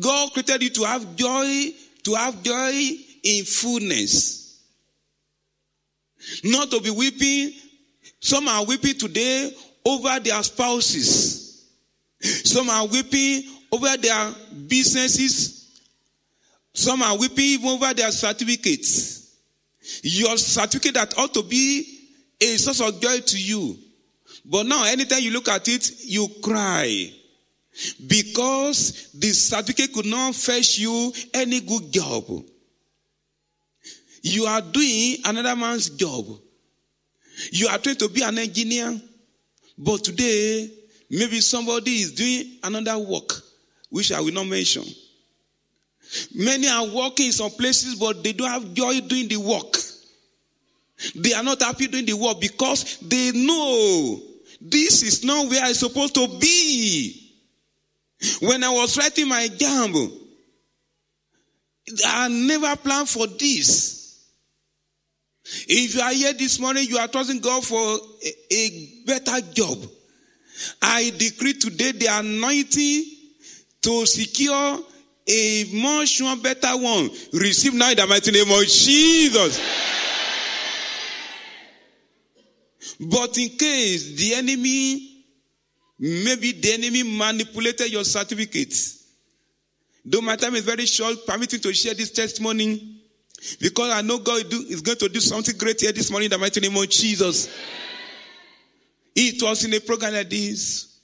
God 0.00 0.32
created 0.32 0.62
you 0.62 0.70
to 0.70 0.84
have 0.84 1.16
joy, 1.16 1.70
to 2.04 2.14
have 2.14 2.42
joy 2.42 2.72
in 3.22 3.44
fullness. 3.44 4.60
Not 6.42 6.70
to 6.70 6.80
be 6.80 6.90
weeping. 6.90 7.52
Some 8.20 8.48
are 8.48 8.64
weeping 8.64 8.94
today 8.98 9.54
over 9.84 10.18
their 10.20 10.42
spouses. 10.42 11.66
Some 12.20 12.70
are 12.70 12.86
weeping 12.86 13.42
over 13.70 13.96
their 13.98 14.32
businesses. 14.66 15.80
Some 16.72 17.02
are 17.02 17.16
weeping 17.18 17.44
even 17.44 17.68
over 17.68 17.92
their 17.92 18.10
certificates. 18.10 19.36
Your 20.02 20.36
certificate 20.38 20.94
that 20.94 21.18
ought 21.18 21.34
to 21.34 21.42
be 21.42 22.00
a 22.40 22.56
source 22.56 22.80
of 22.80 23.00
joy 23.00 23.20
to 23.20 23.38
you. 23.38 23.78
But 24.44 24.66
now, 24.66 24.84
anytime 24.84 25.20
you 25.22 25.30
look 25.30 25.48
at 25.48 25.66
it, 25.68 25.90
you 26.04 26.28
cry. 26.42 27.10
Because 28.06 29.10
the 29.14 29.32
certificate 29.32 29.92
could 29.92 30.06
not 30.06 30.34
fetch 30.34 30.78
you 30.78 31.12
any 31.32 31.60
good 31.60 31.90
job. 31.90 32.24
You 34.22 34.44
are 34.46 34.60
doing 34.60 35.16
another 35.24 35.56
man's 35.56 35.90
job. 35.90 36.26
You 37.50 37.68
are 37.68 37.78
trying 37.78 37.96
to 37.96 38.08
be 38.08 38.22
an 38.22 38.38
engineer. 38.38 39.00
But 39.76 40.04
today, 40.04 40.70
maybe 41.10 41.40
somebody 41.40 42.02
is 42.02 42.12
doing 42.12 42.58
another 42.62 42.98
work, 42.98 43.32
which 43.90 44.12
I 44.12 44.20
will 44.20 44.32
not 44.32 44.46
mention. 44.46 44.84
Many 46.34 46.68
are 46.68 46.86
working 46.86 47.26
in 47.26 47.32
some 47.32 47.50
places, 47.50 47.96
but 47.96 48.22
they 48.22 48.32
don't 48.32 48.50
have 48.50 48.72
joy 48.72 49.00
doing 49.00 49.26
the 49.26 49.36
work. 49.36 49.76
They 51.16 51.32
are 51.32 51.42
not 51.42 51.60
happy 51.60 51.88
doing 51.88 52.06
the 52.06 52.12
work 52.12 52.40
because 52.40 52.98
they 52.98 53.32
know 53.32 54.20
this 54.64 55.02
is 55.02 55.22
not 55.24 55.48
where 55.48 55.62
I'm 55.62 55.74
supposed 55.74 56.14
to 56.14 56.26
be. 56.40 57.20
When 58.40 58.64
I 58.64 58.70
was 58.70 58.96
writing 58.96 59.28
my 59.28 59.42
exam, 59.42 59.92
I 62.06 62.28
never 62.28 62.74
planned 62.76 63.10
for 63.10 63.26
this. 63.26 64.26
If 65.68 65.94
you 65.94 66.00
are 66.00 66.12
here 66.12 66.32
this 66.32 66.58
morning, 66.58 66.86
you 66.88 66.96
are 66.96 67.08
trusting 67.08 67.40
God 67.40 67.62
for 67.62 67.76
a, 67.76 68.54
a 68.54 69.02
better 69.06 69.46
job. 69.52 69.78
I 70.80 71.12
decree 71.18 71.54
today 71.54 71.92
the 71.92 72.06
anointing 72.06 73.04
to 73.82 74.06
secure 74.06 74.78
a 75.28 75.64
much 75.74 76.22
more 76.22 76.36
better 76.36 76.76
one. 76.76 77.10
Receive 77.34 77.74
now 77.74 77.90
in 77.90 77.96
the 77.98 78.06
mighty 78.06 78.30
name 78.30 78.50
of 78.50 78.66
Jesus. 78.66 79.60
But 83.00 83.36
in 83.38 83.50
case 83.50 84.12
the 84.12 84.34
enemy, 84.34 85.24
maybe 85.98 86.52
the 86.52 86.72
enemy 86.74 87.02
manipulated 87.02 87.90
your 87.90 88.04
certificates. 88.04 89.04
Though 90.04 90.20
my 90.20 90.36
time 90.36 90.54
is 90.54 90.64
very 90.64 90.86
short, 90.86 91.26
permit 91.26 91.52
me 91.52 91.58
to 91.60 91.72
share 91.72 91.94
this 91.94 92.10
testimony. 92.10 93.00
Because 93.60 93.92
I 93.92 94.02
know 94.02 94.18
God 94.18 94.44
is 94.52 94.80
going 94.80 94.98
to 94.98 95.08
do 95.08 95.20
something 95.20 95.56
great 95.56 95.80
here 95.80 95.92
this 95.92 96.10
morning 96.10 96.26
in 96.26 96.30
the 96.30 96.38
mighty 96.38 96.60
name 96.60 96.76
of 96.76 96.88
Jesus. 96.88 97.48
It 99.14 99.42
was 99.42 99.64
in 99.64 99.74
a 99.74 99.80
program 99.80 100.14
like 100.14 100.30
this. 100.30 100.98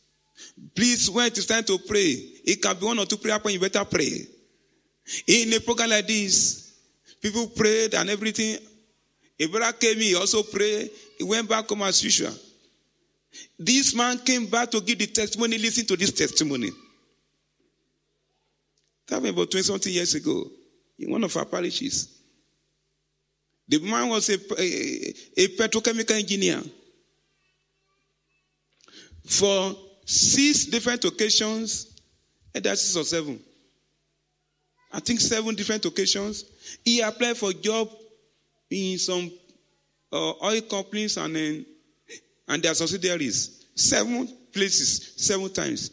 Please, 0.75 1.11
when 1.11 1.27
it 1.27 1.39
is 1.39 1.47
time 1.47 1.65
to 1.65 1.79
pray, 1.79 2.17
it 2.45 2.63
can 2.63 2.77
be 2.77 2.85
one 2.87 2.99
or 2.99 3.07
two 3.07 3.17
prayer 3.17 3.39
points, 3.39 3.55
you 3.55 3.61
better 3.61 3.85
pray. 3.85 4.27
In 5.27 5.53
a 5.53 5.61
program 5.61 5.91
like 5.91 6.07
this, 6.07 6.73
people 7.21 7.47
prayed 7.49 7.95
and 7.95 8.11
everything. 8.11 8.59
A 9.41 9.47
brother 9.47 9.73
came, 9.73 9.99
he 9.99 10.15
also 10.15 10.43
prayed. 10.43 10.91
He 11.19 11.25
went 11.25 11.49
back 11.49 11.69
home 11.69 11.83
as 11.83 12.03
usual. 12.05 12.33
This 13.59 13.95
man 13.95 14.19
came 14.19 14.47
back 14.47 14.71
to 14.73 14.81
give 14.81 14.99
the 14.99 15.07
testimony. 15.07 15.57
Listen 15.59 15.87
to 15.87 15.97
this 15.97 16.13
testimony. 16.13 16.71
That 19.09 19.17
happened 19.17 19.35
about 19.35 19.51
20 19.51 19.63
something 19.63 19.93
years 19.93 20.15
ago 20.15 20.47
in 20.99 21.11
one 21.11 21.25
of 21.25 21.37
our 21.37 21.45
parishes. 21.45 22.17
The 23.67 23.79
man 23.79 24.09
was 24.09 24.29
a, 24.29 24.35
a, 24.61 25.15
a 25.45 25.49
petrochemical 25.57 26.19
engineer. 26.19 26.63
for 29.31 29.77
six 30.05 30.65
different 30.67 31.05
occasions, 31.05 31.87
eh, 32.55 32.59
either 32.59 32.75
six 32.77 32.97
or 32.97 33.05
seven. 33.05 33.41
I 34.93 34.99
think 34.99 35.21
seven 35.21 35.55
different 35.55 35.85
occasions. 35.85 36.45
He 36.85 37.01
applied 37.01 37.37
for 37.37 37.53
job 37.53 37.89
in 38.71 38.99
some 38.99 39.31
uh, 40.13 40.33
oil 40.43 40.61
companies 40.63 41.17
and 41.17 41.35
then 41.35 41.67
and 42.49 42.63
their 42.63 42.75
subsidiaries. 42.75 43.65
Seven 43.75 44.29
places, 44.53 45.15
seven 45.17 45.53
times. 45.53 45.91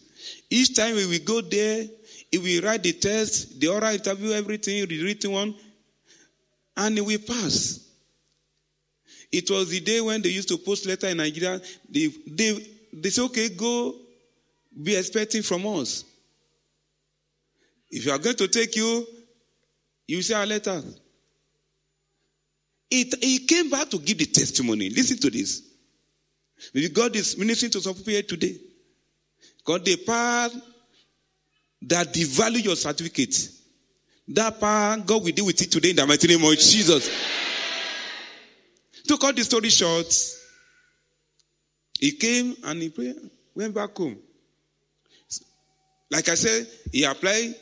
Each 0.50 0.76
time 0.76 0.96
we 0.96 1.06
will 1.06 1.24
go 1.26 1.42
there, 1.42 1.86
he 2.32 2.38
will 2.38 2.68
write 2.68 2.84
the 2.84 2.94
test, 2.94 3.60
the 3.60 3.68
oral 3.68 3.94
interview, 3.94 4.32
everything, 4.32 4.86
the 4.88 5.04
written 5.04 5.32
one, 5.32 5.56
and 6.76 7.00
we 7.06 7.18
pass. 7.18 7.88
It 9.32 9.50
was 9.50 9.70
the 9.70 9.80
day 9.80 10.02
when 10.02 10.22
they 10.22 10.30
used 10.30 10.48
to 10.50 10.58
post 10.58 10.86
letter 10.86 11.08
in 11.08 11.18
Nigeria. 11.18 11.62
They, 11.90 12.08
they, 12.28 12.66
they 12.94 13.10
say, 13.10 13.22
okay, 13.24 13.50
go 13.50 13.96
be 14.82 14.96
expecting 14.96 15.42
from 15.44 15.66
us. 15.68 16.04
If 17.90 18.06
you 18.06 18.12
are 18.12 18.18
going 18.18 18.36
to 18.38 18.48
take 18.48 18.76
you, 18.76 19.06
you 20.08 20.22
say 20.22 20.34
our 20.34 20.46
letter. 20.46 20.82
It, 22.90 23.24
he 23.24 23.40
came 23.40 23.70
back 23.70 23.90
to 23.90 24.00
give 24.00 24.18
the 24.18 24.26
testimony. 24.26 24.90
Listen 24.90 25.18
to 25.18 25.30
this. 25.30 25.62
Maybe 26.74 26.90
God 26.90 27.16
is 27.16 27.38
ministering 27.38 27.72
to 27.72 27.82
some 27.82 27.94
people 27.94 28.14
here 28.14 28.24
today. 28.24 28.58
God, 29.64 29.84
the 29.84 29.98
power 29.98 30.50
that 31.82 32.14
devalue 32.14 32.64
your 32.64 32.76
certificate, 32.76 33.50
that 34.30 34.60
power, 34.60 34.98
God 34.98 35.24
will 35.24 35.32
deal 35.32 35.46
with 35.46 35.62
it 35.62 35.72
today 35.72 35.92
in 35.92 35.96
the 35.98 36.08
mighty 36.08 36.28
name 36.28 36.44
of 36.44 36.58
Jesus. 36.58 37.10
To 39.08 39.18
cut 39.18 39.36
the 39.36 39.44
story 39.44 39.70
short, 39.70 40.14
he 42.00 42.12
came 42.12 42.56
and 42.64 42.82
he 42.82 42.90
prayed, 42.90 43.16
went 43.54 43.74
back 43.74 43.96
home. 43.96 44.18
Like 46.10 46.30
I 46.30 46.36
said, 46.36 46.68
he 46.92 47.04
applied 47.04 47.56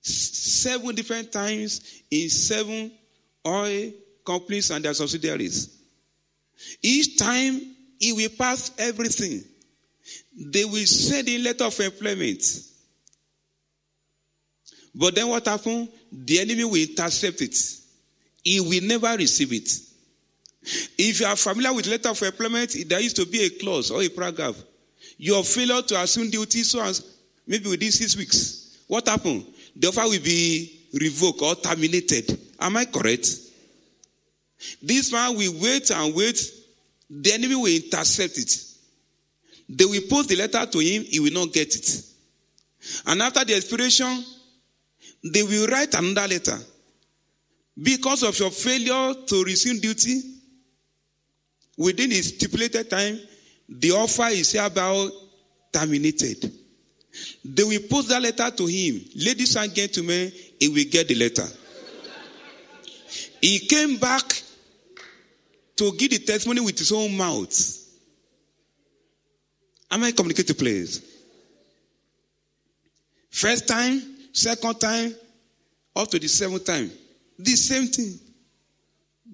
seven 0.00 0.94
different 0.94 1.30
times 1.30 2.02
in 2.10 2.28
seven 2.28 2.90
oil 3.46 3.90
companies 4.24 4.70
and 4.70 4.84
their 4.84 4.94
subsidiaries. 4.94 5.78
Each 6.82 7.18
time 7.18 7.60
he 7.98 8.12
will 8.12 8.30
pass 8.30 8.70
everything. 8.78 9.42
They 10.36 10.64
will 10.64 10.86
send 10.86 11.28
in 11.28 11.44
letter 11.44 11.64
of 11.64 11.78
employment. 11.80 12.42
But 14.94 15.14
then 15.14 15.28
what 15.28 15.46
happened? 15.46 15.88
The 16.10 16.40
enemy 16.40 16.64
will 16.64 16.76
intercept 16.76 17.40
it. 17.40 17.56
He 18.44 18.60
will 18.60 18.82
never 18.82 19.16
receive 19.16 19.52
it. 19.52 19.70
If 20.98 21.20
you 21.20 21.26
are 21.26 21.36
familiar 21.36 21.72
with 21.72 21.86
letter 21.86 22.10
of 22.10 22.22
employment, 22.22 22.76
there 22.86 23.00
used 23.00 23.16
to 23.16 23.26
be 23.26 23.44
a 23.44 23.50
clause 23.50 23.90
or 23.90 24.02
a 24.02 24.08
paragraph. 24.08 24.56
Your 25.16 25.42
failure 25.44 25.82
to 25.82 26.00
assume 26.00 26.30
duty 26.30 26.62
so 26.62 26.82
as 26.82 27.04
maybe 27.46 27.68
within 27.68 27.90
six 27.90 28.16
weeks. 28.16 28.78
What 28.86 29.08
happened? 29.08 29.46
The 29.74 29.88
offer 29.88 30.02
will 30.02 30.22
be 30.22 30.81
revoked 30.92 31.42
or 31.42 31.54
terminated. 31.56 32.38
Am 32.60 32.76
I 32.76 32.84
correct? 32.84 33.28
This 34.82 35.12
man 35.12 35.36
will 35.36 35.52
wait 35.60 35.90
and 35.90 36.14
wait. 36.14 36.38
The 37.10 37.32
enemy 37.32 37.56
will 37.56 37.66
intercept 37.74 38.38
it. 38.38 38.64
They 39.68 39.84
will 39.84 40.02
post 40.08 40.28
the 40.28 40.36
letter 40.36 40.64
to 40.66 40.78
him, 40.78 41.04
he 41.04 41.20
will 41.20 41.32
not 41.32 41.52
get 41.52 41.74
it. 41.74 42.04
And 43.06 43.22
after 43.22 43.44
the 43.44 43.54
expiration, 43.54 44.24
they 45.24 45.42
will 45.42 45.66
write 45.66 45.94
another 45.94 46.28
letter. 46.28 46.58
Because 47.80 48.22
of 48.22 48.38
your 48.38 48.50
failure 48.50 49.14
to 49.26 49.44
resume 49.44 49.80
duty, 49.80 50.20
within 51.78 52.10
the 52.10 52.20
stipulated 52.20 52.90
time, 52.90 53.18
the 53.68 53.92
offer 53.92 54.26
is 54.28 54.52
hereby 54.52 55.08
terminated. 55.72 56.52
They 57.44 57.62
will 57.64 57.80
post 57.88 58.08
that 58.08 58.22
letter 58.22 58.50
to 58.50 58.66
him. 58.66 59.00
Ladies 59.16 59.56
and 59.56 59.74
gentlemen, 59.74 60.32
he 60.62 60.68
will 60.68 60.84
get 60.88 61.08
the 61.08 61.16
letter. 61.16 61.48
He 63.40 63.58
came 63.66 63.96
back 63.96 64.22
to 65.74 65.90
give 65.96 66.10
the 66.10 66.20
testimony 66.20 66.60
with 66.60 66.78
his 66.78 66.92
own 66.92 67.16
mouth. 67.16 67.52
Am 69.90 70.04
I 70.04 70.12
communicating, 70.12 70.54
please? 70.54 71.02
First 73.28 73.66
time, 73.66 74.00
second 74.32 74.78
time, 74.78 75.12
up 75.96 76.08
to 76.10 76.20
the 76.20 76.28
seventh 76.28 76.64
time. 76.64 76.92
The 77.40 77.56
same 77.56 77.88
thing. 77.88 78.20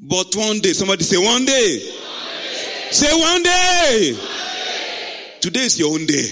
But 0.00 0.34
one 0.34 0.60
day, 0.60 0.72
somebody 0.72 1.04
say, 1.04 1.18
one 1.18 1.44
day. 1.44 1.78
One 1.78 2.30
day. 2.40 2.90
Say, 2.90 3.20
one 3.20 3.42
day. 3.42 4.12
one 4.12 4.22
day. 4.22 5.40
Today 5.40 5.60
is 5.60 5.78
your 5.78 5.92
own 5.92 6.06
day. 6.06 6.26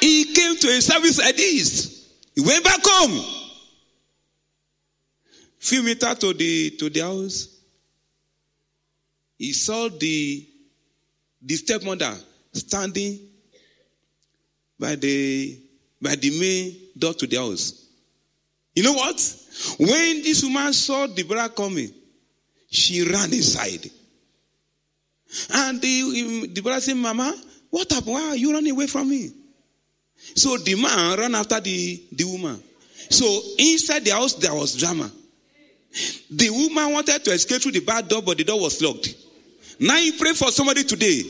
He 0.00 0.32
came 0.32 0.56
to 0.58 0.68
a 0.68 0.80
service 0.80 1.18
like 1.18 1.36
this. 1.36 1.87
He 2.38 2.44
went 2.44 2.62
back 2.62 2.78
home. 2.84 3.24
Few 5.58 5.82
meters 5.82 6.18
to 6.18 6.32
the 6.32 6.70
to 6.78 6.88
the 6.88 7.00
house. 7.00 7.48
He 9.36 9.52
saw 9.52 9.88
the 9.88 10.46
the 11.42 11.56
stepmother 11.56 12.14
standing 12.52 13.18
by 14.78 14.94
the 14.94 15.58
by 16.00 16.14
the 16.14 16.38
main 16.38 16.76
door 16.96 17.12
to 17.14 17.26
the 17.26 17.38
house. 17.38 17.86
You 18.72 18.84
know 18.84 18.92
what? 18.92 19.16
When 19.80 20.22
this 20.22 20.44
woman 20.44 20.72
saw 20.74 21.08
the 21.08 21.24
brother 21.24 21.52
coming, 21.52 21.92
she 22.70 23.02
ran 23.02 23.32
inside. 23.32 23.90
And 25.54 25.82
the, 25.82 26.50
the 26.54 26.60
brother 26.60 26.80
said, 26.80 26.96
Mama, 26.96 27.34
what 27.68 27.90
happened? 27.90 28.12
Why 28.12 28.28
are 28.28 28.36
you 28.36 28.52
running 28.52 28.70
away 28.70 28.86
from 28.86 29.10
me? 29.10 29.32
So 30.34 30.56
the 30.58 30.74
man 30.74 31.18
ran 31.18 31.34
after 31.34 31.60
the, 31.60 32.02
the 32.12 32.24
woman. 32.24 32.62
So 33.10 33.40
inside 33.58 34.04
the 34.04 34.10
house, 34.10 34.34
there 34.34 34.54
was 34.54 34.76
drama. 34.76 35.10
The 36.30 36.50
woman 36.50 36.92
wanted 36.92 37.24
to 37.24 37.30
escape 37.32 37.62
through 37.62 37.72
the 37.72 37.80
back 37.80 38.06
door, 38.08 38.22
but 38.22 38.36
the 38.36 38.44
door 38.44 38.60
was 38.60 38.80
locked. 38.82 39.14
Now 39.80 39.96
you 39.96 40.12
pray 40.12 40.32
for 40.34 40.50
somebody 40.50 40.84
today. 40.84 41.22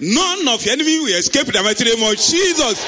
None 0.00 0.48
of 0.48 0.64
your 0.64 0.72
enemy 0.72 0.98
will 1.00 1.14
escape 1.16 1.46
the 1.46 1.62
mighty 1.62 1.84
name 1.84 2.02
of 2.02 2.16
Jesus. 2.16 2.84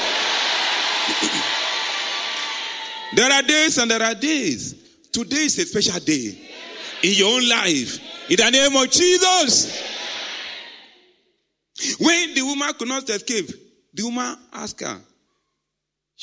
there 3.15 3.31
are 3.31 3.43
days 3.43 3.77
and 3.77 3.91
there 3.91 4.01
are 4.01 4.15
days. 4.15 4.75
Today 5.11 5.45
is 5.45 5.59
a 5.59 5.65
special 5.65 5.99
day 5.99 6.37
in 7.03 7.13
your 7.13 7.35
own 7.35 7.47
life. 7.47 7.99
In 8.29 8.37
the 8.37 8.49
name 8.49 8.75
of 8.75 8.89
Jesus. 8.89 9.81
When 11.99 12.33
the 12.33 12.41
woman 12.41 12.73
could 12.73 12.87
not 12.87 13.09
escape, 13.09 13.49
the 13.93 14.03
woman 14.03 14.35
asked 14.51 14.81
her, 14.81 14.99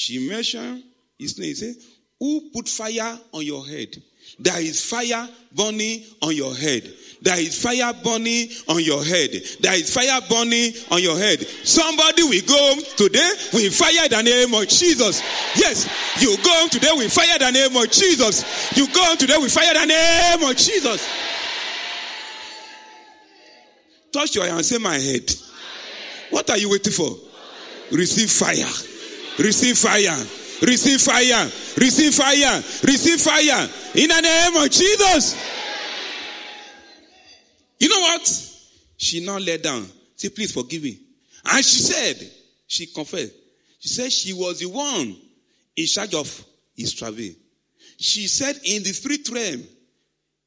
she 0.00 0.26
mentioned 0.26 0.82
his 1.18 1.38
name. 1.38 1.54
Say, 1.54 1.74
Who 2.18 2.48
put 2.54 2.66
fire 2.66 3.18
on 3.34 3.44
your 3.44 3.66
head? 3.66 3.94
There 4.38 4.58
is 4.58 4.82
fire 4.82 5.28
burning 5.54 6.04
on 6.22 6.34
your 6.34 6.54
head. 6.54 6.90
There 7.20 7.38
is 7.38 7.62
fire 7.62 7.92
burning 8.02 8.48
on 8.66 8.82
your 8.82 9.04
head. 9.04 9.30
There 9.60 9.74
is 9.74 9.92
fire 9.92 10.18
burning 10.26 10.72
on 10.90 11.02
your 11.02 11.18
head. 11.18 11.40
Somebody 11.40 12.22
will 12.22 12.40
go 12.46 12.56
home 12.56 12.82
today 12.96 13.30
with 13.52 13.74
fire 13.74 14.08
the 14.08 14.22
name 14.22 14.54
of 14.54 14.66
Jesus. 14.68 15.20
Yes, 15.54 15.86
you 16.18 16.34
go 16.42 16.50
home 16.50 16.70
today 16.70 16.92
with 16.96 17.12
fire 17.12 17.38
the 17.38 17.50
name 17.50 17.76
of 17.76 17.90
Jesus. 17.90 18.72
You 18.78 18.86
go 18.86 19.04
home 19.04 19.18
today 19.18 19.36
with 19.36 19.52
fire 19.52 19.74
the 19.74 19.84
name 19.84 20.48
of 20.48 20.56
Jesus. 20.56 21.06
Touch 24.10 24.34
your 24.34 24.44
hand 24.44 24.56
and 24.56 24.64
say, 24.64 24.78
My 24.78 24.96
head. 24.96 25.30
What 26.30 26.48
are 26.48 26.56
you 26.56 26.70
waiting 26.70 26.94
for? 26.94 27.10
Receive 27.92 28.30
fire. 28.30 28.89
Receive 29.40 29.78
fire. 29.78 30.16
Receive 30.62 31.00
fire. 31.00 31.50
Receive 31.78 32.14
fire. 32.14 32.62
Receive 32.84 33.20
fire. 33.20 33.68
In 33.94 34.08
the 34.08 34.20
name 34.20 34.62
of 34.62 34.70
Jesus. 34.70 35.34
You 37.78 37.88
know 37.88 38.00
what? 38.00 38.28
She 38.98 39.24
now 39.24 39.38
let 39.38 39.62
down. 39.62 39.86
Say, 40.14 40.28
please 40.28 40.52
forgive 40.52 40.82
me. 40.82 40.98
And 41.46 41.64
she 41.64 41.80
said, 41.80 42.30
she 42.66 42.86
confessed. 42.86 43.32
She 43.78 43.88
said 43.88 44.12
she 44.12 44.34
was 44.34 44.60
the 44.60 44.66
one 44.66 45.16
in 45.74 45.86
charge 45.86 46.14
of 46.14 46.44
his 46.76 46.92
travel. 46.92 47.30
She 47.96 48.26
said 48.26 48.56
in 48.64 48.82
the 48.82 48.92
spirit 48.92 49.26
realm, 49.30 49.62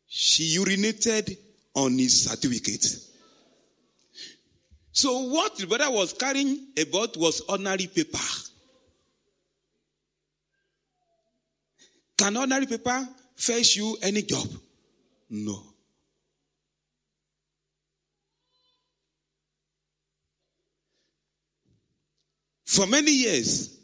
she 0.07 0.55
urinated 0.59 1.35
on 1.73 1.97
his 1.97 2.29
certificate. 2.29 2.85
So 4.91 5.23
what 5.23 5.55
the 5.55 5.65
brother 5.65 5.89
was 5.89 6.13
carrying 6.13 6.67
about 6.79 7.17
was 7.17 7.41
ordinary 7.49 7.87
paper. 7.87 8.19
Can 12.17 12.37
ordinary 12.37 12.65
paper 12.65 13.07
fetch 13.35 13.75
you 13.75 13.97
any 14.01 14.21
job? 14.23 14.47
No. 15.29 15.63
For 22.65 22.87
many 22.87 23.11
years, 23.11 23.77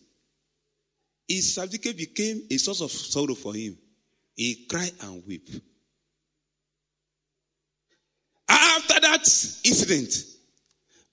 his 1.28 1.54
certificate 1.54 1.98
became 1.98 2.44
a 2.50 2.58
source 2.58 2.82
of 2.82 2.92
sorrow 2.92 3.36
for 3.36 3.54
him. 3.54 3.78
He 4.36 4.66
cried 4.68 4.94
and 5.02 5.24
wept. 5.28 5.62
After 8.48 9.00
that 9.00 9.22
incident, 9.64 10.14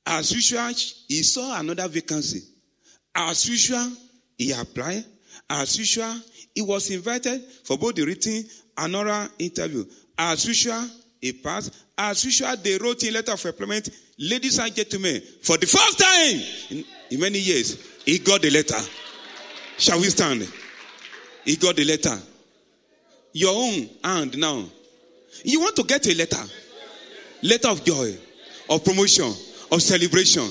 As 0.07 0.31
usual, 0.31 0.72
he 1.09 1.22
saw 1.24 1.59
another 1.59 1.88
vacancy. 1.88 2.40
As 3.14 3.48
usual, 3.48 3.90
he 4.38 4.52
applied. 4.52 5.05
As 5.49 5.79
usual, 5.79 6.14
he 6.55 6.62
was 6.62 6.90
invited 6.90 7.42
for 7.64 7.79
both 7.79 7.94
the 7.94 8.05
written 8.05 8.44
and 8.79 8.96
oral 8.96 9.29
interview. 9.38 9.85
As 10.18 10.44
usual, 10.46 10.85
he 11.20 11.33
passed. 11.33 11.75
As 11.99 12.25
usual, 12.25 12.55
they 12.62 12.79
wrote 12.79 13.03
in 13.05 13.14
letter 13.14 13.33
of 13.33 13.44
employment, 13.44 13.88
ladies 14.18 14.59
and 14.59 14.75
gentlemen, 14.75 15.20
for 15.42 15.57
the 15.57 15.66
first 15.66 15.99
time 15.99 16.40
in, 16.70 16.85
in 17.11 17.20
many 17.20 17.38
years, 17.38 17.79
he 18.05 18.18
got 18.18 18.42
the 18.42 18.51
letter. 18.51 18.79
Shall 19.79 19.99
we 19.99 20.05
stand? 20.05 20.51
He 21.44 21.57
got 21.57 21.77
the 21.77 21.85
letter. 21.85 22.16
Your 23.33 23.55
own 23.55 23.88
hand 24.03 24.38
now. 24.38 24.64
You 25.44 25.61
want 25.61 25.77
to 25.77 25.83
get 25.85 26.07
a 26.07 26.14
letter. 26.14 26.42
Letter 27.42 27.68
of 27.68 27.85
joy, 27.85 28.16
of 28.70 28.85
promotion, 28.85 29.33
of 29.70 29.83
celebration. 29.83 30.49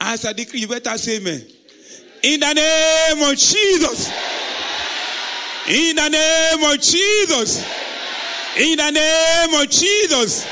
As 0.00 0.24
I 0.24 0.32
decree, 0.32 0.60
you 0.60 0.68
better 0.68 0.96
say 0.96 1.16
amen. 1.16 1.44
In 2.22 2.40
the 2.40 2.52
name 2.52 3.30
of 3.30 3.36
Jesus. 3.36 4.12
In 5.68 5.96
the 5.96 6.08
name 6.08 6.72
of 6.72 6.80
Jesus. 6.80 7.64
In 8.58 8.76
the 8.76 8.90
name 8.90 9.62
of 9.62 9.70
Jesus. 9.70 10.46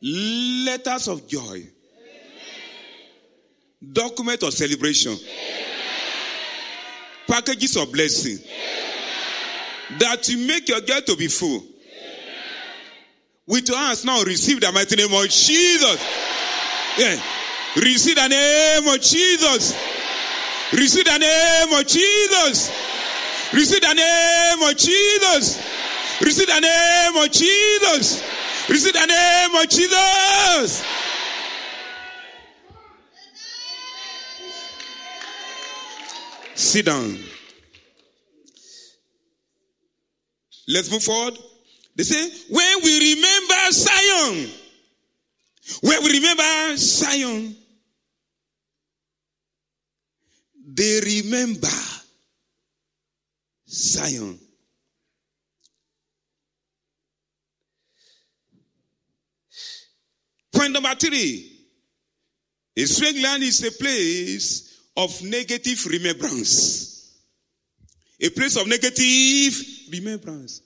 Letters 0.00 1.08
of 1.08 1.26
joy. 1.26 1.66
Document 3.92 4.42
of 4.42 4.54
celebration. 4.54 5.16
Packages 7.26 7.76
of 7.76 7.92
blessing. 7.92 8.38
That 9.98 10.26
will 10.28 10.46
make 10.46 10.68
your 10.68 10.80
joy 10.80 11.00
to 11.00 11.16
be 11.16 11.28
full. 11.28 11.64
With 13.46 13.68
your 13.68 13.76
hands 13.76 14.04
now, 14.04 14.22
receive 14.22 14.60
the 14.60 14.70
mighty 14.72 14.96
name 14.96 15.12
of 15.12 15.28
Jesus. 15.28 16.00
Yeah. 16.96 17.20
Receive 17.76 18.16
the 18.16 18.28
name 18.28 18.86
of 18.88 19.00
Jesus. 19.00 19.74
Receive 20.72 21.04
the 21.04 21.18
name 21.18 21.72
of 21.78 21.86
Jesus. 21.86 22.70
Receive 23.52 23.80
the 23.80 23.94
name 23.94 24.62
of 24.62 24.76
Jesus. 24.76 25.62
Receive 26.20 26.46
the 26.46 26.60
name 26.60 27.16
of 27.16 27.30
Jesus. 27.30 28.22
Receive 28.68 28.92
the 28.92 29.06
name 29.06 29.54
of 29.54 29.68
Jesus. 29.68 30.84
Sit 36.54 36.86
down. 36.86 37.18
Let's 40.68 40.90
move 40.90 41.02
forward. 41.02 41.38
They 41.96 42.04
say, 42.04 42.30
when 42.48 42.82
we 42.82 43.14
remember 43.14 43.72
Zion, 43.72 44.50
when 45.82 46.04
we 46.04 46.12
remember 46.12 46.76
Zion, 46.76 47.56
they 50.74 51.00
remember 51.00 51.68
Zion. 53.68 54.38
Point 60.52 60.72
number 60.72 60.94
three. 60.94 61.48
A 62.76 63.22
land 63.22 63.42
is 63.42 63.64
a 63.64 63.72
place 63.72 64.80
of 64.96 65.22
negative 65.22 65.84
remembrance. 65.86 67.18
A 68.20 68.30
place 68.30 68.56
of 68.56 68.66
negative 68.66 69.54
remembrance. 69.90 70.62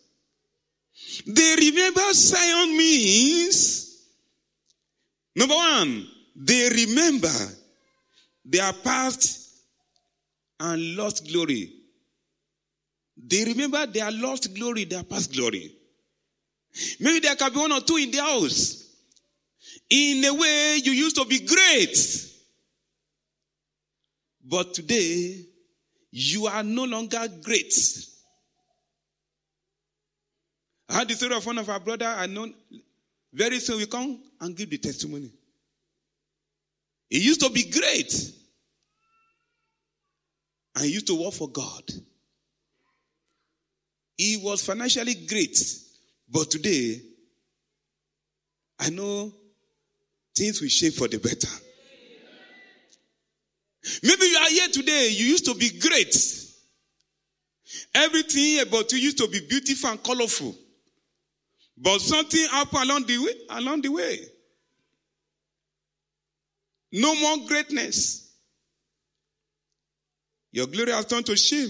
They 1.27 1.57
remember 1.59 2.13
Zion 2.13 2.77
means, 2.77 4.05
number 5.35 5.55
one, 5.55 6.07
they 6.37 6.69
remember 6.69 7.35
their 8.45 8.73
past 8.73 9.46
and 10.61 10.97
lost 10.97 11.31
glory. 11.31 11.73
They 13.17 13.45
remember 13.45 13.87
their 13.87 14.11
lost 14.11 14.55
glory, 14.55 14.85
their 14.85 15.03
past 15.03 15.33
glory. 15.33 15.73
Maybe 17.01 17.21
there 17.21 17.37
can 17.37 17.53
be 17.53 17.59
one 17.59 17.73
or 17.73 17.81
two 17.81 17.97
in 17.97 18.11
the 18.11 18.23
house. 18.23 18.85
In 19.89 20.25
a 20.25 20.35
way, 20.35 20.81
you 20.83 20.93
used 20.93 21.17
to 21.17 21.25
be 21.25 21.41
great. 21.41 21.97
But 24.45 24.75
today, 24.75 25.45
you 26.11 26.47
are 26.47 26.63
no 26.63 26.85
longer 26.85 27.27
great. 27.43 27.75
I 30.89 30.95
had 30.95 31.09
the 31.09 31.15
story 31.15 31.35
of 31.35 31.45
one 31.45 31.59
of 31.59 31.69
our 31.69 31.81
brother 31.81 32.07
I 32.07 32.27
know. 32.27 32.49
Very 33.33 33.59
soon 33.59 33.79
we 33.79 33.87
come 33.87 34.21
and 34.41 34.57
give 34.57 34.71
the 34.71 34.79
testimony. 34.79 35.31
He 37.11 37.19
used 37.19 37.41
to 37.41 37.51
be 37.51 37.65
great. 37.71 38.33
And 40.77 40.85
used 40.87 41.07
to 41.07 41.15
work 41.15 41.33
for 41.33 41.49
God. 41.49 41.83
He 44.17 44.37
was 44.37 44.65
financially 44.65 45.15
great. 45.27 45.59
But 46.29 46.51
today, 46.51 47.01
I 48.79 48.91
know 48.91 49.33
things 50.37 50.61
will 50.61 50.69
shape 50.69 50.95
for 50.95 51.09
the 51.09 51.19
better. 51.19 51.49
Maybe 54.03 54.27
you 54.27 54.37
are 54.37 54.51
here 54.51 54.69
today, 54.69 55.09
you 55.13 55.27
used 55.27 55.47
to 55.47 55.55
be 55.55 55.79
great. 55.79 56.15
Everything 57.95 58.61
about 58.61 58.93
you 58.93 58.99
used 58.99 59.19
to 59.19 59.29
be 59.29 59.41
beautiful 59.49 59.91
and 59.91 60.03
colorful. 60.03 60.55
But 61.79 62.01
something 62.01 62.47
happened 62.49 62.91
along 62.91 63.07
the 63.07 63.19
way, 63.19 63.33
along 63.51 63.83
the 63.83 63.89
way. 63.91 64.19
No 66.93 67.15
more 67.15 67.47
greatness. 67.47 68.26
Your 70.57 70.69
glory 70.69 70.91
has 70.93 71.05
turned 71.05 71.27
to 71.27 71.37
shame. 71.37 71.69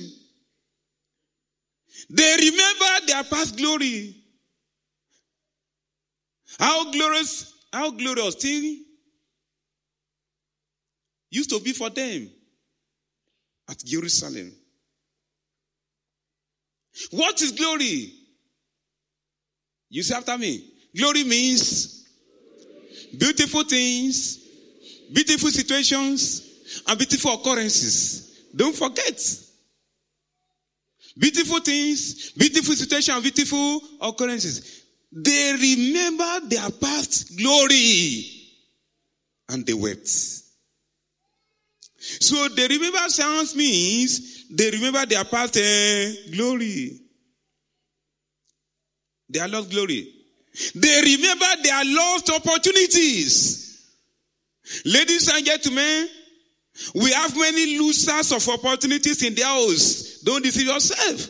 They 2.08 2.36
remember 2.38 3.06
their 3.08 3.24
past 3.24 3.56
glory. 3.56 4.14
How 6.56 6.92
glorious, 6.92 7.52
how 7.72 7.90
glorious 7.90 8.36
thing 8.36 8.84
used 11.32 11.50
to 11.50 11.58
be 11.58 11.72
for 11.72 11.90
them 11.90 12.30
at 13.68 13.78
Jerusalem. 13.84 14.52
What 17.10 17.42
is 17.42 17.50
glory? 17.50 18.12
You 19.90 20.04
say 20.04 20.14
after 20.14 20.38
me. 20.38 20.64
Glory 20.96 21.24
means 21.24 22.06
beautiful 23.18 23.64
things, 23.64 24.38
beautiful 25.12 25.50
situations, 25.50 26.82
and 26.86 26.96
beautiful 26.96 27.34
occurrences. 27.34 28.26
Don't 28.56 28.74
forget. 28.74 29.20
Beautiful 31.18 31.60
things, 31.60 32.32
beautiful 32.32 32.74
situations, 32.74 33.22
beautiful 33.22 33.80
occurrences. 34.00 34.84
They 35.12 35.52
remember 35.52 36.40
their 36.48 36.70
past 36.70 37.36
glory 37.38 38.24
and 39.48 39.64
they 39.64 39.72
wept. 39.72 40.08
So 41.98 42.48
they 42.48 42.68
remember 42.68 43.08
sounds 43.08 43.56
means 43.56 44.46
they 44.50 44.70
remember 44.70 45.06
their 45.06 45.24
past 45.24 45.56
uh, 45.56 46.30
glory. 46.34 47.00
Their 49.28 49.48
lost 49.48 49.70
glory. 49.70 50.12
They 50.74 51.00
remember 51.02 51.46
their 51.62 51.84
lost 51.84 52.30
opportunities. 52.30 53.64
Ladies 54.84 55.28
and 55.34 55.44
gentlemen, 55.44 56.08
we 56.94 57.10
have 57.12 57.36
many 57.36 57.78
losers 57.78 58.32
of 58.32 58.48
opportunities 58.48 59.22
in 59.22 59.34
their 59.34 59.46
house. 59.46 60.20
Don't 60.22 60.42
deceive 60.42 60.66
yourself. 60.66 61.28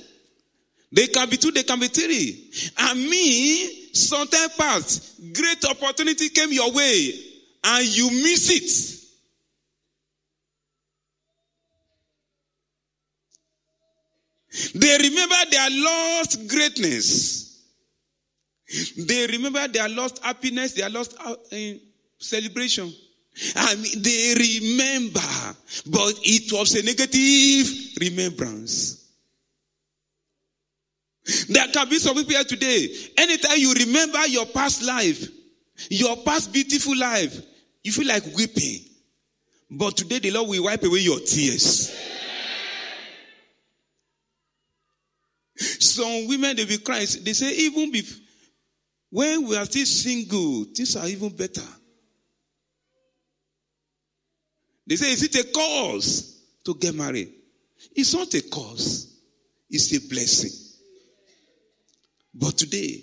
They 0.92 1.08
can 1.08 1.28
be 1.28 1.36
two, 1.36 1.50
they 1.50 1.62
can 1.62 1.80
be 1.80 1.88
three. 1.88 2.50
And 2.78 3.00
me, 3.00 3.92
sometime 3.92 4.48
past, 4.56 5.20
great 5.32 5.64
opportunity 5.64 6.28
came 6.30 6.52
your 6.52 6.72
way 6.72 7.12
and 7.64 7.86
you 7.86 8.10
miss 8.10 8.50
it. 8.50 8.96
They 14.74 14.96
remember 14.96 15.36
their 15.50 15.68
lost 15.70 16.48
greatness. 16.48 17.62
They 18.96 19.26
remember 19.26 19.68
their 19.68 19.88
lost 19.88 20.22
happiness, 20.24 20.72
their 20.72 20.88
lost 20.88 21.14
uh, 21.20 21.34
celebration. 22.18 22.92
And 23.56 23.84
they 23.84 24.34
remember, 24.34 25.20
but 25.86 26.14
it 26.22 26.50
was 26.52 26.74
a 26.74 26.82
negative 26.82 27.68
remembrance. 28.00 29.04
There 31.48 31.68
can 31.68 31.88
be 31.88 31.98
some 31.98 32.14
people 32.14 32.34
here 32.34 32.44
today. 32.44 32.88
Anytime 33.18 33.58
you 33.58 33.74
remember 33.74 34.26
your 34.26 34.46
past 34.46 34.82
life, 34.82 35.28
your 35.90 36.16
past 36.18 36.52
beautiful 36.52 36.96
life, 36.96 37.36
you 37.82 37.92
feel 37.92 38.06
like 38.06 38.24
weeping. 38.34 38.84
But 39.70 39.96
today 39.96 40.20
the 40.20 40.30
Lord 40.30 40.48
will 40.48 40.64
wipe 40.64 40.84
away 40.84 41.00
your 41.00 41.18
tears. 41.20 41.94
Some 45.56 46.28
women 46.28 46.56
they 46.56 46.64
be 46.64 46.78
crying. 46.78 47.08
They 47.22 47.32
say 47.32 47.54
even 47.54 47.94
if 47.94 48.20
When 49.10 49.46
we 49.46 49.56
are 49.56 49.64
still 49.64 49.86
single, 49.86 50.64
things 50.64 50.96
are 50.96 51.06
even 51.06 51.30
better. 51.30 51.62
They 54.86 54.96
say, 54.96 55.12
is 55.12 55.22
it 55.22 55.34
a 55.34 55.52
cause 55.52 56.42
to 56.64 56.74
get 56.74 56.94
married? 56.94 57.32
It's 57.94 58.14
not 58.14 58.32
a 58.34 58.42
cause, 58.42 59.14
it's 59.68 59.92
a 59.94 60.08
blessing. 60.08 60.50
But 62.34 62.56
today, 62.58 63.02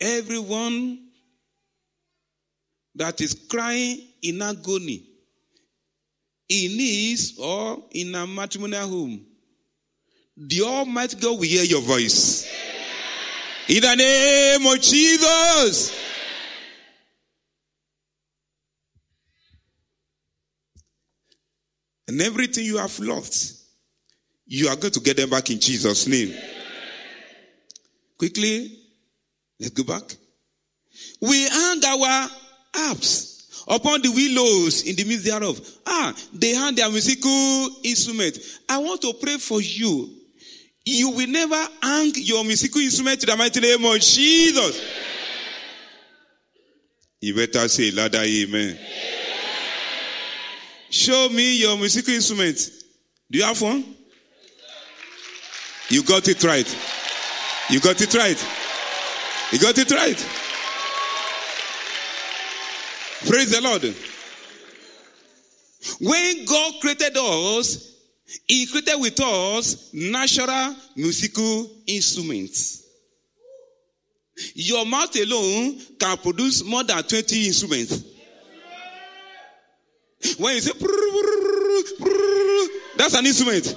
everyone 0.00 1.08
that 2.94 3.20
is 3.20 3.34
crying 3.48 4.00
in 4.22 4.42
agony 4.42 5.04
in 6.48 6.78
his 6.78 7.38
or 7.38 7.84
in 7.92 8.14
a 8.14 8.26
matrimonial 8.26 8.88
home, 8.88 9.24
the 10.36 10.62
Almighty 10.62 11.16
God 11.16 11.38
will 11.38 11.42
hear 11.42 11.64
your 11.64 11.80
voice. 11.80 12.46
In 13.68 13.80
the 13.80 13.94
name 13.94 14.66
of 14.66 14.80
Jesus. 14.80 16.09
And 22.10 22.20
everything 22.22 22.64
you 22.64 22.76
have 22.78 22.98
lost, 22.98 23.62
you 24.44 24.66
are 24.66 24.74
going 24.74 24.92
to 24.94 24.98
get 24.98 25.16
them 25.16 25.30
back 25.30 25.48
in 25.48 25.60
Jesus' 25.60 26.08
name. 26.08 26.34
Quickly, 28.18 28.76
let's 29.60 29.70
go 29.70 29.84
back. 29.84 30.02
We 31.20 31.48
hang 31.48 31.84
our 31.84 32.28
apps 32.72 33.62
upon 33.68 34.02
the 34.02 34.08
willows 34.08 34.82
in 34.82 34.96
the 34.96 35.04
midst 35.04 35.24
thereof. 35.24 35.60
Ah, 35.86 36.12
they 36.34 36.52
hang 36.52 36.74
their 36.74 36.90
musical 36.90 37.68
instrument. 37.84 38.40
I 38.68 38.78
want 38.78 39.00
to 39.02 39.12
pray 39.12 39.36
for 39.36 39.60
you. 39.60 40.12
You 40.84 41.10
will 41.10 41.28
never 41.28 41.64
hang 41.80 42.10
your 42.16 42.42
musical 42.42 42.80
instrument 42.80 43.20
to 43.20 43.26
the 43.26 43.36
mighty 43.36 43.60
name 43.60 43.84
of 43.84 44.00
Jesus. 44.00 44.82
You 47.20 47.36
better 47.36 47.68
say 47.68 47.92
louder, 47.92 48.18
amen. 48.18 48.80
Show 50.90 51.28
me 51.28 51.60
your 51.60 51.76
musical 51.78 52.12
instrument. 52.14 52.58
Do 53.30 53.38
you 53.38 53.44
have 53.44 53.62
one? 53.62 53.94
You 55.88 56.02
got 56.02 56.26
it 56.28 56.42
right. 56.42 56.76
You 57.70 57.80
got 57.80 58.00
it 58.00 58.12
right. 58.12 58.46
You 59.52 59.58
got 59.60 59.78
it 59.78 59.90
right. 59.90 60.16
Praise 63.28 63.50
the 63.50 63.60
Lord. 63.60 63.82
When 66.00 66.44
God 66.44 66.74
created 66.80 67.16
us, 67.16 67.94
He 68.48 68.66
created 68.66 68.96
with 69.00 69.20
us 69.20 69.90
natural 69.92 70.74
musical 70.96 71.70
instruments. 71.86 72.84
Your 74.54 74.84
mouth 74.86 75.14
alone 75.16 75.78
can 75.98 76.16
produce 76.16 76.64
more 76.64 76.82
than 76.82 77.02
20 77.02 77.46
instruments. 77.46 78.09
When 80.38 80.54
you 80.54 80.60
say, 80.60 80.72
that's 82.96 83.14
an 83.14 83.24
instrument. 83.24 83.74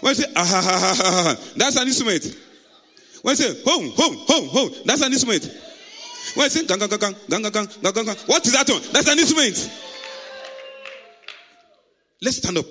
When 0.00 0.10
you 0.10 0.14
say, 0.14 0.32
ah, 0.34 1.36
that's 1.56 1.76
an 1.76 1.86
instrument. 1.86 2.36
When 3.22 3.36
you 3.36 3.36
say, 3.36 3.62
home, 3.64 3.90
home, 3.90 4.16
home, 4.26 4.48
home, 4.48 4.70
that's 4.84 5.02
an 5.02 5.12
instrument. 5.12 5.44
When 6.34 6.44
you 6.44 6.50
say, 6.50 6.66
gang, 6.66 6.78
gang, 6.78 6.88
gang, 6.88 6.98
gang, 6.98 7.42
gang, 7.42 7.52
gang, 7.52 7.92
gang, 7.92 8.04
gang, 8.04 8.16
what 8.26 8.44
is 8.44 8.52
that 8.52 8.68
one? 8.68 8.82
That's 8.92 9.08
an 9.08 9.18
instrument. 9.18 9.70
Let's 12.22 12.38
stand 12.38 12.58
up. 12.58 12.66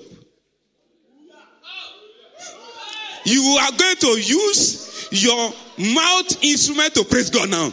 You 3.24 3.42
are 3.60 3.72
going 3.72 3.96
to 3.96 4.20
use 4.20 5.08
your 5.12 5.50
mouth 5.94 6.44
instrument 6.44 6.94
to 6.94 7.04
praise 7.04 7.30
God 7.30 7.48
now. 7.48 7.72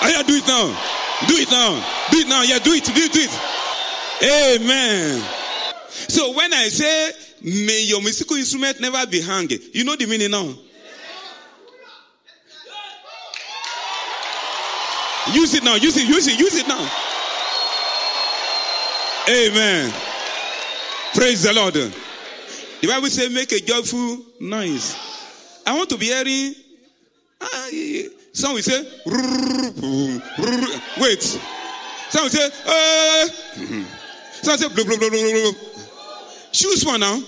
Are 0.00 0.10
you 0.10 0.24
do 0.24 0.36
it 0.36 0.46
now? 0.46 0.97
Do 1.26 1.34
it 1.34 1.50
now. 1.50 1.84
Do 2.10 2.18
it 2.18 2.28
now. 2.28 2.42
Yeah, 2.42 2.58
do 2.58 2.72
it. 2.72 2.84
Do 2.84 2.92
it. 2.94 3.12
Do 3.12 3.20
it. 3.20 4.60
Amen. 4.60 5.22
So 6.08 6.32
when 6.32 6.52
I 6.52 6.68
say, 6.68 7.12
may 7.42 7.82
your 7.82 8.00
musical 8.00 8.36
instrument 8.36 8.80
never 8.80 9.06
be 9.06 9.20
hanging, 9.20 9.58
you 9.72 9.84
know 9.84 9.96
the 9.96 10.06
meaning 10.06 10.30
now. 10.30 10.54
Use 15.32 15.54
it 15.54 15.64
now. 15.64 15.74
Use 15.74 15.96
it. 15.96 16.08
Use 16.08 16.26
it. 16.28 16.38
Use 16.38 16.54
it 16.54 16.68
now. 16.68 16.88
Amen. 19.28 19.92
Praise 21.14 21.42
the 21.42 21.52
Lord. 21.52 21.74
The 21.74 22.86
Bible 22.86 23.08
says, 23.08 23.30
make 23.30 23.52
a 23.52 23.60
joyful 23.60 24.24
noise. 24.40 24.96
I 25.66 25.76
want 25.76 25.90
to 25.90 25.98
be 25.98 26.06
hearing. 26.06 26.54
Ah, 27.40 27.68
some 28.38 28.54
will 28.54 28.62
say, 28.62 28.86
wait. 31.00 31.22
Some 31.22 32.22
will 32.22 32.30
say, 32.30 32.46
uh, 32.66 33.26
some 34.42 34.52
will 34.52 34.58
say, 34.58 34.68
blah, 34.68 34.84
blah, 34.84 34.96
blah, 34.96 35.08
blah, 35.10 35.32
blah. 35.32 35.52
Choose 36.52 36.86
one 36.86 37.00
now. 37.00 37.20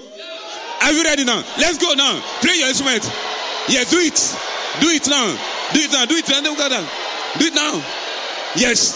Are 0.82 0.92
you 0.92 1.02
ready 1.02 1.24
now? 1.24 1.42
Let's 1.58 1.78
go 1.78 1.94
now. 1.94 2.20
Play 2.40 2.58
your 2.58 2.68
instrument. 2.68 3.02
Yeah, 3.68 3.82
do 3.90 3.98
it. 3.98 4.38
Do 4.80 4.88
it 4.88 5.08
now. 5.08 5.36
Do 5.72 5.80
it 5.80 5.90
now. 5.90 6.06
Do 6.06 6.14
it 6.14 6.28
now. 6.28 6.40
Do 7.38 7.44
it 7.46 7.54
now. 7.54 7.82
Yes. 8.54 8.94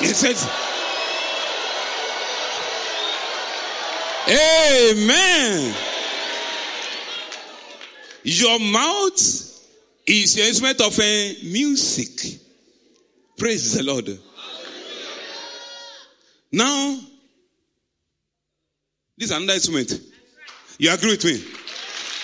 It 0.00 0.14
says, 0.14 0.48
Amen. 4.28 5.74
Your 8.22 8.58
mouth 8.60 9.55
is 10.06 10.36
your 10.36 10.46
instrument 10.46 10.80
of 10.80 10.98
uh, 10.98 11.48
music. 11.48 12.40
Praise 13.36 13.74
the 13.74 13.82
Lord. 13.82 14.18
Now, 16.52 16.98
this 19.18 19.30
is 19.30 19.36
another 19.36 19.54
instrument. 19.54 20.00
You 20.78 20.92
agree 20.92 21.10
with 21.10 21.24
me? 21.24 21.42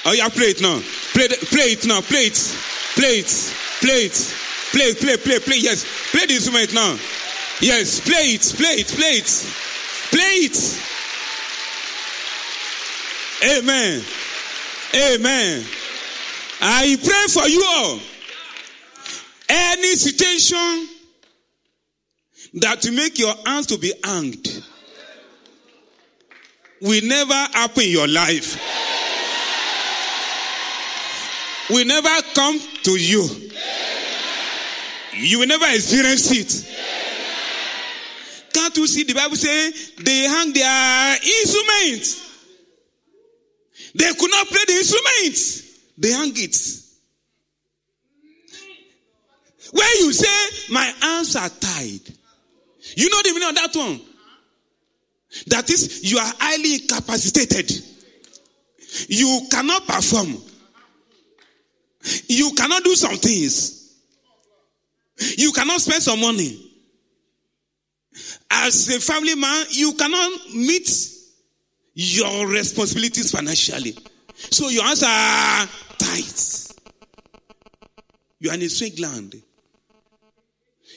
Oh, 0.05 0.13
yeah, 0.13 0.29
play 0.29 0.47
it 0.47 0.61
now. 0.63 0.81
Play, 1.13 1.27
the, 1.29 1.47
play 1.47 1.73
it 1.73 1.87
now. 1.87 2.01
Play 2.01 2.27
it. 2.27 2.39
Play 2.95 3.19
it. 3.21 3.55
Play 3.81 4.05
it. 4.07 4.35
Play, 4.73 4.95
play, 4.95 5.17
play, 5.17 5.39
play. 5.39 5.59
Yes. 5.59 5.85
Play 6.11 6.27
the 6.27 6.35
instrument 6.35 6.73
now. 6.75 6.97
Yes. 7.61 8.01
Play 8.01 8.35
it. 8.35 8.43
Play 8.57 8.81
it. 8.81 8.89
Play 8.89 9.19
it. 9.19 9.29
Play 10.11 10.49
it. 10.49 10.79
Amen. 13.59 14.03
Amen. 14.95 15.65
I 16.65 16.97
pray 17.03 17.27
for 17.43 17.49
you 17.49 17.65
all. 17.67 17.99
Any 19.49 19.97
situation 19.97 20.89
that 22.55 22.85
will 22.85 22.93
make 22.93 23.19
your 23.19 23.35
hands 23.45 23.67
to 23.67 23.79
be 23.79 23.93
hanged 24.05 24.63
will 26.81 27.03
never 27.05 27.35
happen 27.35 27.83
in 27.83 27.91
your 27.91 28.07
life. 28.07 28.61
Will 31.69 31.85
never 31.85 32.23
come 32.35 32.61
to 32.85 32.93
you. 32.93 33.29
You 35.15 35.41
will 35.41 35.49
never 35.49 35.67
experience 35.67 36.31
it. 36.31 36.69
Can't 38.53 38.77
you 38.77 38.87
see 38.87 39.03
the 39.03 39.15
Bible 39.15 39.37
say 39.37 39.73
they 40.01 40.23
hang 40.29 40.53
their 40.53 41.17
instruments? 41.17 42.21
They 43.95 44.13
could 44.15 44.31
not 44.31 44.47
play 44.47 44.61
the 44.67 44.75
instruments. 44.75 45.62
They 46.03 46.11
hang 46.11 46.33
it. 46.35 46.57
When 49.71 49.87
you 50.01 50.13
say, 50.13 50.73
my 50.73 50.93
hands 51.01 51.37
are 51.37 51.49
tied, 51.49 52.01
you 52.97 53.09
know 53.09 53.23
the 53.23 53.33
meaning 53.33 53.49
of 53.49 53.55
that 53.55 53.77
one? 53.77 54.01
That 55.47 55.71
is, 55.71 56.11
you 56.11 56.19
are 56.19 56.33
highly 56.41 56.75
incapacitated. 56.75 57.71
You 59.09 59.47
cannot 59.49 59.87
perform. 59.87 60.37
You 62.29 62.51
cannot 62.57 62.83
do 62.83 62.97
some 62.97 63.17
things. 63.17 63.97
You 65.39 65.53
cannot 65.53 65.81
spend 65.81 66.03
some 66.03 66.21
money. 66.21 66.69
As 68.51 68.89
a 68.89 68.99
family 68.99 69.37
man, 69.37 69.67
you 69.71 69.93
cannot 69.93 70.31
meet 70.53 70.91
your 71.95 72.49
responsibilities 72.49 73.31
financially. 73.31 73.97
So 74.51 74.69
your 74.69 74.85
are 74.85 75.69
tight. 76.13 76.69
You 78.41 78.51
are 78.51 78.55
in 78.55 78.63
a 78.63 79.03
land. 79.03 79.35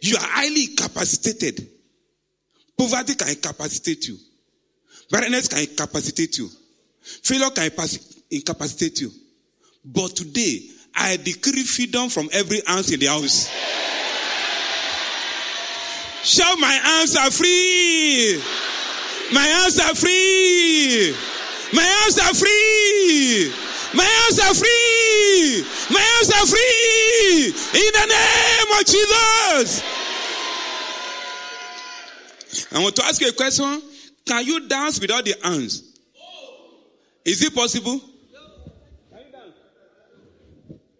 You 0.01 0.15
are 0.17 0.23
highly 0.23 0.65
incapacitated. 0.65 1.67
Poverty 2.77 3.15
can 3.15 3.29
incapacitate 3.29 4.07
you. 4.07 4.17
Barrenness 5.09 5.47
can 5.47 5.59
incapacitate 5.59 6.37
you. 6.37 6.49
Failure 7.23 7.49
can 7.51 7.71
incapacitate 8.31 9.01
you. 9.01 9.11
But 9.85 10.15
today, 10.15 10.61
I 10.95 11.17
decree 11.17 11.63
freedom 11.63 12.09
from 12.09 12.29
every 12.33 12.61
ounce 12.67 12.91
in 12.91 12.99
the 12.99 13.05
house. 13.05 13.49
Shout, 16.23 16.57
my 16.59 16.71
hands 16.71 17.15
are 17.15 17.29
free. 17.29 18.41
My 19.31 19.41
hands 19.41 19.79
are 19.79 19.95
free. 19.95 21.15
My 21.73 21.83
hands 21.83 22.17
are 22.19 22.33
free. 22.33 23.53
My 23.93 24.03
hands 24.03 24.39
are 24.39 24.53
free. 24.55 25.04
My 25.91 25.99
hands 25.99 26.49
free. 26.49 27.53
In 27.79 27.91
the 27.93 28.05
name 28.07 28.79
of 28.79 28.85
Jesus. 28.85 29.83
I 32.71 32.79
want 32.81 32.95
to 32.95 33.05
ask 33.05 33.21
you 33.21 33.29
a 33.29 33.33
question. 33.33 33.81
Can 34.25 34.45
you 34.45 34.67
dance 34.67 34.99
without 34.99 35.23
the 35.25 35.35
hands? 35.43 35.83
Is 37.23 37.43
it 37.43 37.53
possible? 37.53 38.01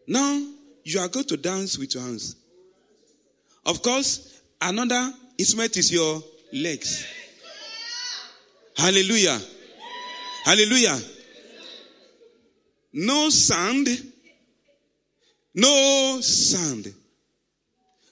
Now, 0.08 0.42
you 0.84 1.00
are 1.00 1.08
going 1.08 1.26
to 1.26 1.38
dance 1.38 1.78
with 1.78 1.96
your 1.96 2.04
hands. 2.04 2.36
Of 3.66 3.82
course, 3.82 4.42
another 4.62 5.12
instrument 5.38 5.76
is 5.78 5.92
your 5.92 6.22
legs. 6.54 7.06
Hallelujah. 8.78 9.40
Hallelujah. 10.44 11.00
No 12.94 13.30
sound. 13.30 13.88
No 15.56 16.20
sound. 16.22 16.94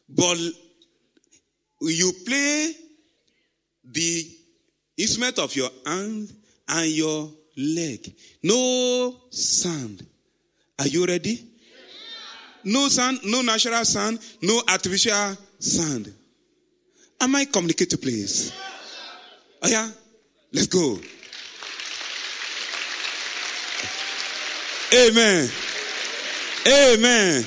But 0.08 0.38
you 1.82 2.12
play 2.26 2.74
the 3.84 4.32
instrument 4.98 5.40
of 5.40 5.56
your 5.56 5.70
hand 5.86 6.34
and 6.70 6.88
your 6.90 7.30
leg. 7.58 8.14
No 8.42 9.16
sound. 9.30 10.06
Are 10.80 10.88
you 10.88 11.06
ready? 11.06 11.50
No 12.64 12.88
sound, 12.88 13.20
no 13.26 13.42
natural 13.42 13.84
sound, 13.84 14.20
no 14.42 14.62
artificial 14.70 15.38
sound. 15.60 16.14
Am 17.20 17.36
I 17.36 17.46
communicating, 17.46 18.00
please? 18.00 18.54
Oh 19.62 19.68
yeah? 19.68 19.90
Let's 20.54 20.68
go. 20.68 20.98
Amen. 24.94 25.50
Amen. 26.66 27.46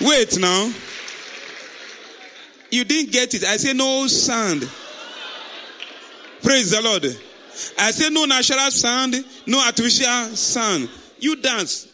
Wait 0.00 0.38
now. 0.38 0.72
You 2.70 2.84
didn't 2.84 3.12
get 3.12 3.34
it. 3.34 3.44
I 3.44 3.56
say 3.56 3.72
no 3.72 4.06
sound. 4.06 4.68
Praise 6.42 6.70
the 6.70 6.80
Lord. 6.80 7.04
I 7.78 7.90
say 7.90 8.10
no 8.10 8.24
natural 8.24 8.70
sound, 8.70 9.16
no 9.46 9.60
artificial 9.64 10.36
sound. 10.36 10.88
You 11.18 11.36
dance. 11.36 11.88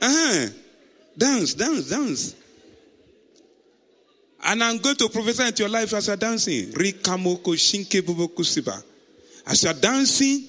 Uh-huh. 0.00 0.48
Dance, 1.16 1.54
dance, 1.54 1.88
dance. 1.88 2.34
And 4.44 4.64
I'm 4.64 4.78
going 4.78 4.96
to 4.96 5.08
prophesy 5.08 5.44
into 5.46 5.62
your 5.62 5.70
life 5.70 5.92
as 5.94 6.08
you're 6.08 6.16
dancing. 6.16 6.72
As 9.46 9.62
you're 9.62 9.74
dancing, 9.74 10.48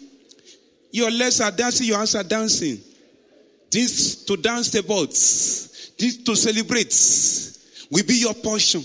your 0.91 1.11
legs 1.11 1.41
are 1.41 1.51
dancing, 1.51 1.88
your 1.88 1.97
hands 1.97 2.15
are 2.15 2.24
dancing. 2.24 2.80
This 3.74 4.24
to 4.26 4.38
dance 4.38 4.76
about, 4.76 5.09
this 5.09 6.17
to 6.26 6.36
celebrate 6.36 6.93
will 7.89 8.05
be 8.05 8.19
your 8.19 8.36
portion. 8.36 8.84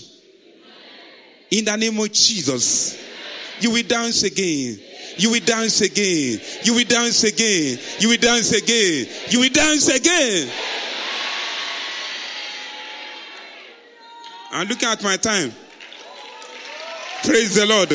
In 1.51 1.65
the 1.65 1.75
name 1.75 1.99
of 1.99 2.11
Jesus, 2.11 2.97
you 3.59 3.69
will 3.69 3.83
dance 3.83 4.23
again. 4.23 4.79
You 5.17 5.29
will 5.29 5.41
dance 5.41 5.81
again. 5.81 6.39
You 6.63 6.73
will 6.73 6.85
dance 6.85 7.23
again. 7.23 7.77
You 7.99 8.09
will 8.09 8.17
dance 8.17 8.51
again. 8.51 9.07
You 9.29 9.39
will 9.41 9.49
dance 9.49 9.89
again. 9.89 10.49
I'm 14.51 14.67
looking 14.67 14.89
at 14.89 15.03
my 15.03 15.17
time. 15.17 15.51
Praise 17.23 17.53
the 17.53 17.67
Lord. 17.67 17.91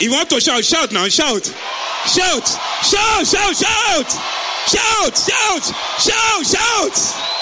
You 0.00 0.10
want 0.10 0.28
to 0.30 0.40
shout, 0.40 0.64
shout 0.64 0.90
now, 0.90 1.06
shout. 1.06 1.44
Shout, 2.06 2.48
shout, 2.82 3.24
shout, 3.24 3.54
shout. 3.54 4.41
Shout, 4.66 5.16
shout, 5.16 5.64
shout, 5.98 6.46
shout. 6.46 7.32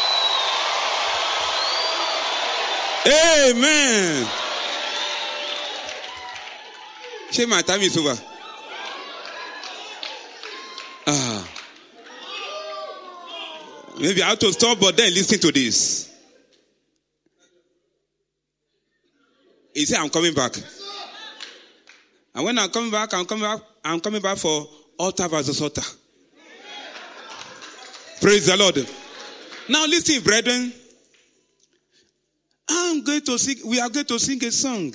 Amen. 3.07 4.27
Say 7.31 7.47
my 7.47 7.63
time 7.63 7.81
is 7.81 7.97
over. 7.97 8.21
Ah. 11.07 11.49
Maybe 13.99 14.23
I 14.23 14.31
have 14.31 14.39
to 14.41 14.53
stop, 14.53 14.81
but 14.81 14.97
then 14.97 15.13
listen 15.13 15.39
to 15.41 15.53
this. 15.53 16.11
He 19.75 19.85
said, 19.87 19.99
I'm 19.99 20.09
coming 20.09 20.35
back. 20.35 20.57
And 22.35 22.45
when 22.45 22.59
I'm 22.59 22.71
coming 22.71 22.91
back, 22.91 23.13
I'm 23.15 23.25
coming 23.25 23.45
back, 23.45 23.61
I'm 23.85 24.01
coming 24.01 24.23
back 24.23 24.39
for 24.39 24.67
altar 24.99 25.29
versus 25.29 25.61
altar. 25.61 25.83
Praise 28.21 28.47
the 28.47 28.57
Lord. 28.57 28.77
Now 29.69 29.87
listen, 29.87 30.23
brethren. 30.23 30.73
I'm 32.69 33.03
going 33.03 33.23
to 33.23 33.39
sing, 33.39 33.57
we 33.67 33.81
are 33.81 33.89
going 33.89 34.07
to 34.07 34.19
sing 34.19 34.43
a 34.45 34.53
song. 34.53 34.95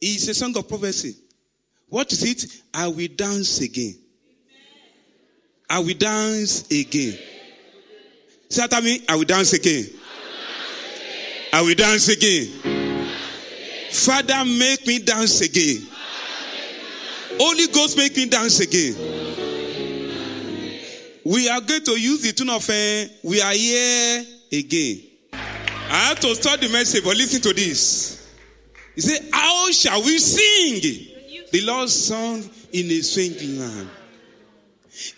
It's 0.00 0.28
a 0.28 0.34
song 0.34 0.56
of 0.58 0.68
prophecy. 0.68 1.16
What 1.88 2.12
is 2.12 2.22
it? 2.24 2.62
I 2.74 2.88
will 2.88 3.08
dance 3.14 3.60
again. 3.60 3.94
I 5.70 5.78
will 5.78 5.94
dance 5.94 6.70
again. 6.70 7.18
Say 8.48 8.62
after 8.62 8.80
me, 8.82 9.00
I 9.08 9.16
will 9.16 9.24
dance 9.24 9.52
again. 9.52 9.86
I 11.52 11.62
will 11.62 11.74
dance 11.74 12.08
again. 12.08 13.08
Father, 13.90 14.44
make 14.44 14.86
me 14.86 14.98
dance 14.98 15.40
again. 15.40 15.86
Holy 17.38 17.66
Ghost, 17.68 17.96
make 17.96 18.16
me 18.16 18.26
dance 18.26 18.60
again. 18.60 19.45
We 21.26 21.48
are 21.48 21.60
going 21.60 21.82
to 21.82 22.00
use 22.00 22.22
the 22.22 22.32
tune 22.32 22.50
of 22.50 22.70
uh, 22.70 23.12
we 23.24 23.42
are 23.42 23.52
here 23.52 24.24
again. 24.52 25.02
I 25.32 26.06
have 26.06 26.20
to 26.20 26.32
start 26.36 26.60
the 26.60 26.68
message, 26.68 27.02
but 27.02 27.16
listen 27.16 27.40
to 27.42 27.52
this. 27.52 28.32
He 28.94 29.00
said, 29.00 29.28
How 29.32 29.68
shall 29.72 30.04
we 30.04 30.18
sing 30.18 30.80
the 31.50 31.62
Lord's 31.62 31.94
song 31.94 32.44
in 32.72 32.86
a 32.92 33.00
strange 33.00 33.42
land? 33.42 33.90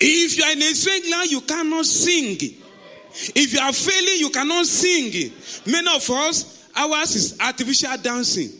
If 0.00 0.38
you 0.38 0.44
are 0.44 0.52
in 0.52 0.62
a 0.62 0.74
strange 0.74 1.10
land, 1.10 1.30
you 1.30 1.42
cannot 1.42 1.84
sing. 1.84 2.38
If 2.40 3.52
you 3.52 3.60
are 3.60 3.72
failing, 3.74 4.18
you 4.18 4.30
cannot 4.30 4.64
sing. 4.64 5.30
Many 5.66 5.94
of 5.94 6.08
us, 6.08 6.70
ours 6.74 7.16
is 7.16 7.38
artificial 7.38 7.98
dancing. 7.98 8.52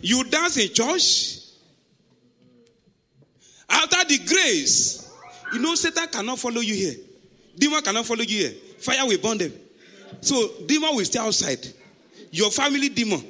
You 0.00 0.24
dance 0.24 0.56
in 0.56 0.72
church. 0.72 1.38
After 3.68 4.08
the 4.08 4.18
grace, 4.26 5.01
you 5.52 5.58
know 5.60 5.74
Satan 5.74 6.08
cannot 6.08 6.38
follow 6.38 6.60
you 6.60 6.74
here. 6.74 6.94
Demon 7.56 7.82
cannot 7.82 8.06
follow 8.06 8.22
you 8.22 8.48
here. 8.48 8.52
Fire 8.78 9.06
will 9.06 9.18
burn 9.18 9.38
them. 9.38 9.52
So 10.20 10.48
demon 10.66 10.96
will 10.96 11.04
stay 11.04 11.18
outside. 11.18 11.66
Your 12.30 12.50
family 12.50 12.88
demon. 12.88 13.22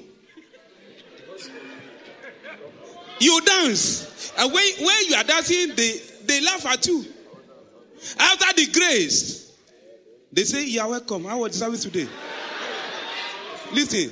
You 3.19 3.41
dance. 3.43 4.33
And 4.37 4.53
when, 4.53 4.65
when 4.81 5.05
you 5.09 5.15
are 5.17 5.25
dancing, 5.25 5.75
they, 5.77 6.01
they 6.25 6.41
laugh 6.41 6.67
at 6.67 6.87
you. 6.87 7.05
After 8.19 8.53
the 8.57 8.67
grace, 8.73 9.53
they 10.33 10.45
say, 10.45 10.65
You 10.67 10.81
are 10.81 10.89
welcome. 10.89 11.25
How 11.25 11.39
was 11.39 11.53
the 11.53 11.59
service 11.59 11.83
today? 11.85 12.09
Listen, 13.73 14.11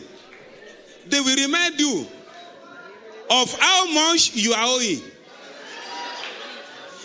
they 1.07 1.21
will 1.21 1.37
remind 1.37 1.79
you 1.81 2.07
of 3.31 3.59
how 3.59 3.93
much 3.93 4.35
you 4.35 4.53
are 4.53 4.67
owing. 4.67 5.01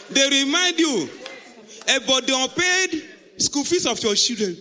They 0.10 0.30
remind 0.30 0.80
you 0.80 1.10
about 1.84 2.26
the 2.26 2.36
unpaid 2.36 3.42
school 3.42 3.64
fees 3.64 3.86
of 3.86 4.02
your 4.04 4.16
children. 4.16 4.58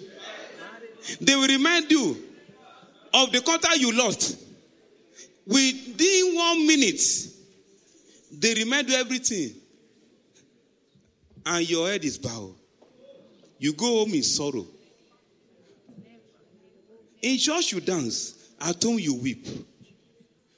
They 1.20 1.36
will 1.36 1.48
remind 1.48 1.90
you 1.90 2.16
of 3.12 3.30
the 3.30 3.40
contract 3.40 3.76
you 3.76 3.92
lost. 3.92 4.38
Within 5.46 6.34
one 6.34 6.66
minute, 6.66 7.00
they 8.32 8.54
remind 8.54 8.88
you 8.88 8.96
everything. 8.96 9.54
And 11.46 11.68
your 11.68 11.88
head 11.88 12.04
is 12.04 12.16
bowed. 12.16 12.54
You 13.58 13.74
go 13.74 13.98
home 13.98 14.14
in 14.14 14.22
sorrow. 14.22 14.66
In 17.20 17.38
church, 17.38 17.72
you 17.72 17.80
dance. 17.80 18.34
At 18.60 18.82
home, 18.82 18.98
you 18.98 19.14
weep. 19.14 19.46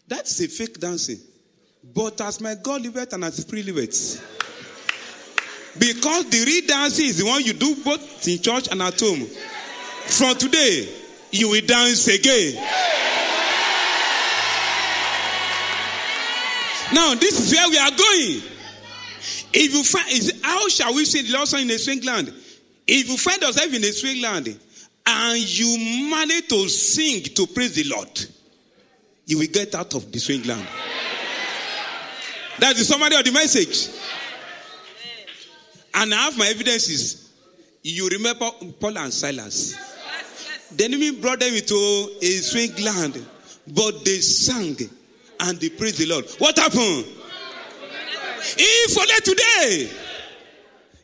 That's 0.06 0.40
a 0.40 0.48
fake 0.48 0.78
dancing. 0.78 1.18
But 1.82 2.20
as 2.20 2.40
my 2.40 2.54
God 2.54 2.82
liveth 2.82 3.12
and 3.12 3.24
as 3.24 3.36
his 3.36 3.44
spirit. 3.44 4.22
Because 5.78 6.28
the 6.30 6.44
real 6.44 6.66
dancing 6.66 7.06
is 7.06 7.18
the 7.18 7.26
one 7.26 7.42
you 7.44 7.52
do 7.52 7.74
both 7.84 8.26
in 8.26 8.40
church 8.40 8.68
and 8.70 8.82
at 8.82 8.98
home. 8.98 9.26
From 10.06 10.36
today, 10.36 10.88
you 11.32 11.48
will 11.50 11.66
dance 11.66 12.06
again. 12.08 12.54
Now, 16.92 17.14
this 17.14 17.40
is 17.40 17.52
where 17.52 17.68
we 17.68 17.78
are 17.78 17.90
going. 17.90 18.42
If 19.52 19.74
you 19.74 19.82
find, 19.82 20.44
how 20.44 20.68
shall 20.68 20.94
we 20.94 21.04
say 21.04 21.22
the 21.22 21.32
Lord 21.32 21.52
in 21.54 21.70
a 21.70 21.78
strange 21.78 22.04
land? 22.04 22.32
If 22.86 23.08
you 23.08 23.16
find 23.16 23.42
yourself 23.42 23.72
in 23.72 23.82
a 23.82 23.92
strange 23.92 24.22
land 24.22 24.58
and 25.06 25.58
you 25.58 26.08
manage 26.10 26.48
to 26.48 26.68
sing 26.68 27.22
to 27.22 27.46
praise 27.48 27.74
the 27.74 27.84
Lord, 27.84 28.26
you 29.26 29.38
will 29.38 29.48
get 29.48 29.74
out 29.74 29.94
of 29.94 30.12
the 30.12 30.18
strange 30.20 30.46
land. 30.46 30.66
That's 32.58 32.78
the 32.78 32.84
summary 32.84 33.16
of 33.16 33.24
the 33.24 33.32
message. 33.32 33.88
And 35.96 36.14
I 36.14 36.18
have 36.18 36.36
my 36.36 36.46
evidences. 36.46 37.32
You 37.82 38.08
remember 38.08 38.50
Paul 38.78 38.98
and 38.98 39.12
Silas? 39.12 39.74
The 40.74 40.84
enemy 40.84 41.12
brought 41.12 41.40
them 41.40 41.54
into 41.54 41.74
a 42.20 42.30
swing 42.42 42.74
land, 42.84 43.24
but 43.68 44.04
they 44.04 44.20
sang 44.20 44.76
and 45.40 45.58
they 45.58 45.70
praised 45.70 45.98
the 45.98 46.06
Lord. 46.06 46.26
What 46.38 46.58
happened? 46.58 47.06
If 48.58 48.98
only 48.98 49.14
today 49.24 49.90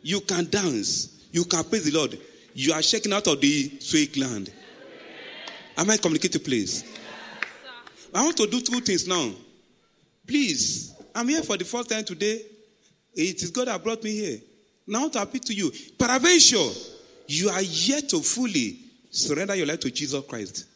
you 0.02 0.20
can 0.20 0.50
dance, 0.50 1.26
you 1.32 1.44
can 1.44 1.64
praise 1.64 1.90
the 1.90 1.96
Lord, 1.96 2.18
you 2.52 2.72
are 2.74 2.82
shaking 2.82 3.12
out 3.12 3.26
of 3.28 3.40
the 3.40 3.80
swing 3.80 4.08
land. 4.16 4.52
Am 5.78 5.88
I 5.88 5.96
communicating, 5.96 6.42
please? 6.42 6.84
I 8.14 8.22
want 8.22 8.36
to 8.36 8.46
do 8.46 8.60
two 8.60 8.80
things 8.80 9.08
now. 9.08 9.30
Please, 10.26 10.94
I'm 11.14 11.28
here 11.28 11.42
for 11.42 11.56
the 11.56 11.64
first 11.64 11.88
time 11.88 12.04
today. 12.04 12.42
It 13.14 13.42
is 13.42 13.50
God 13.50 13.68
that 13.68 13.82
brought 13.82 14.02
me 14.02 14.10
here. 14.10 14.38
Now 14.86 15.08
to 15.08 15.22
appeal 15.22 15.40
to 15.42 15.54
you. 15.54 15.72
Peradventure, 15.98 16.68
you 17.26 17.48
are 17.50 17.62
yet 17.62 18.08
to 18.10 18.20
fully 18.20 18.78
surrender 19.10 19.54
your 19.54 19.66
life 19.66 19.80
to 19.80 19.90
Jesus 19.90 20.24
Christ. 20.26 20.66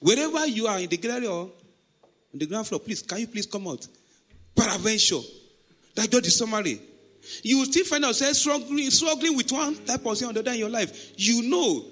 Wherever 0.00 0.46
you 0.46 0.66
are 0.66 0.78
in 0.78 0.88
the 0.88 0.96
gallery 0.96 1.26
or 1.26 1.42
on 1.42 2.38
the 2.38 2.46
ground 2.46 2.66
floor, 2.66 2.80
please, 2.80 3.02
can 3.02 3.18
you 3.18 3.26
please 3.26 3.46
come 3.46 3.68
out? 3.68 3.86
Peradventure. 4.54 5.20
That's 5.94 6.08
just 6.08 6.24
the 6.24 6.30
summary. 6.30 6.80
You 7.42 7.58
will 7.58 7.66
still 7.66 7.84
find 7.84 8.04
yourself 8.04 8.34
struggling, 8.34 8.90
struggling 8.90 9.36
with 9.36 9.52
one 9.52 9.74
type 9.84 10.04
of 10.04 10.16
sin 10.16 10.28
other 10.28 10.50
in 10.50 10.58
your 10.58 10.70
life. 10.70 11.12
You 11.16 11.42
know. 11.48 11.84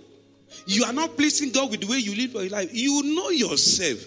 You 0.66 0.84
are 0.84 0.92
not 0.92 1.16
pleasing 1.16 1.50
God 1.50 1.70
with 1.70 1.80
the 1.80 1.86
way 1.86 1.98
you 1.98 2.14
live 2.14 2.32
your 2.32 2.48
life. 2.48 2.70
You 2.72 3.02
know 3.02 3.30
yourself. 3.30 4.04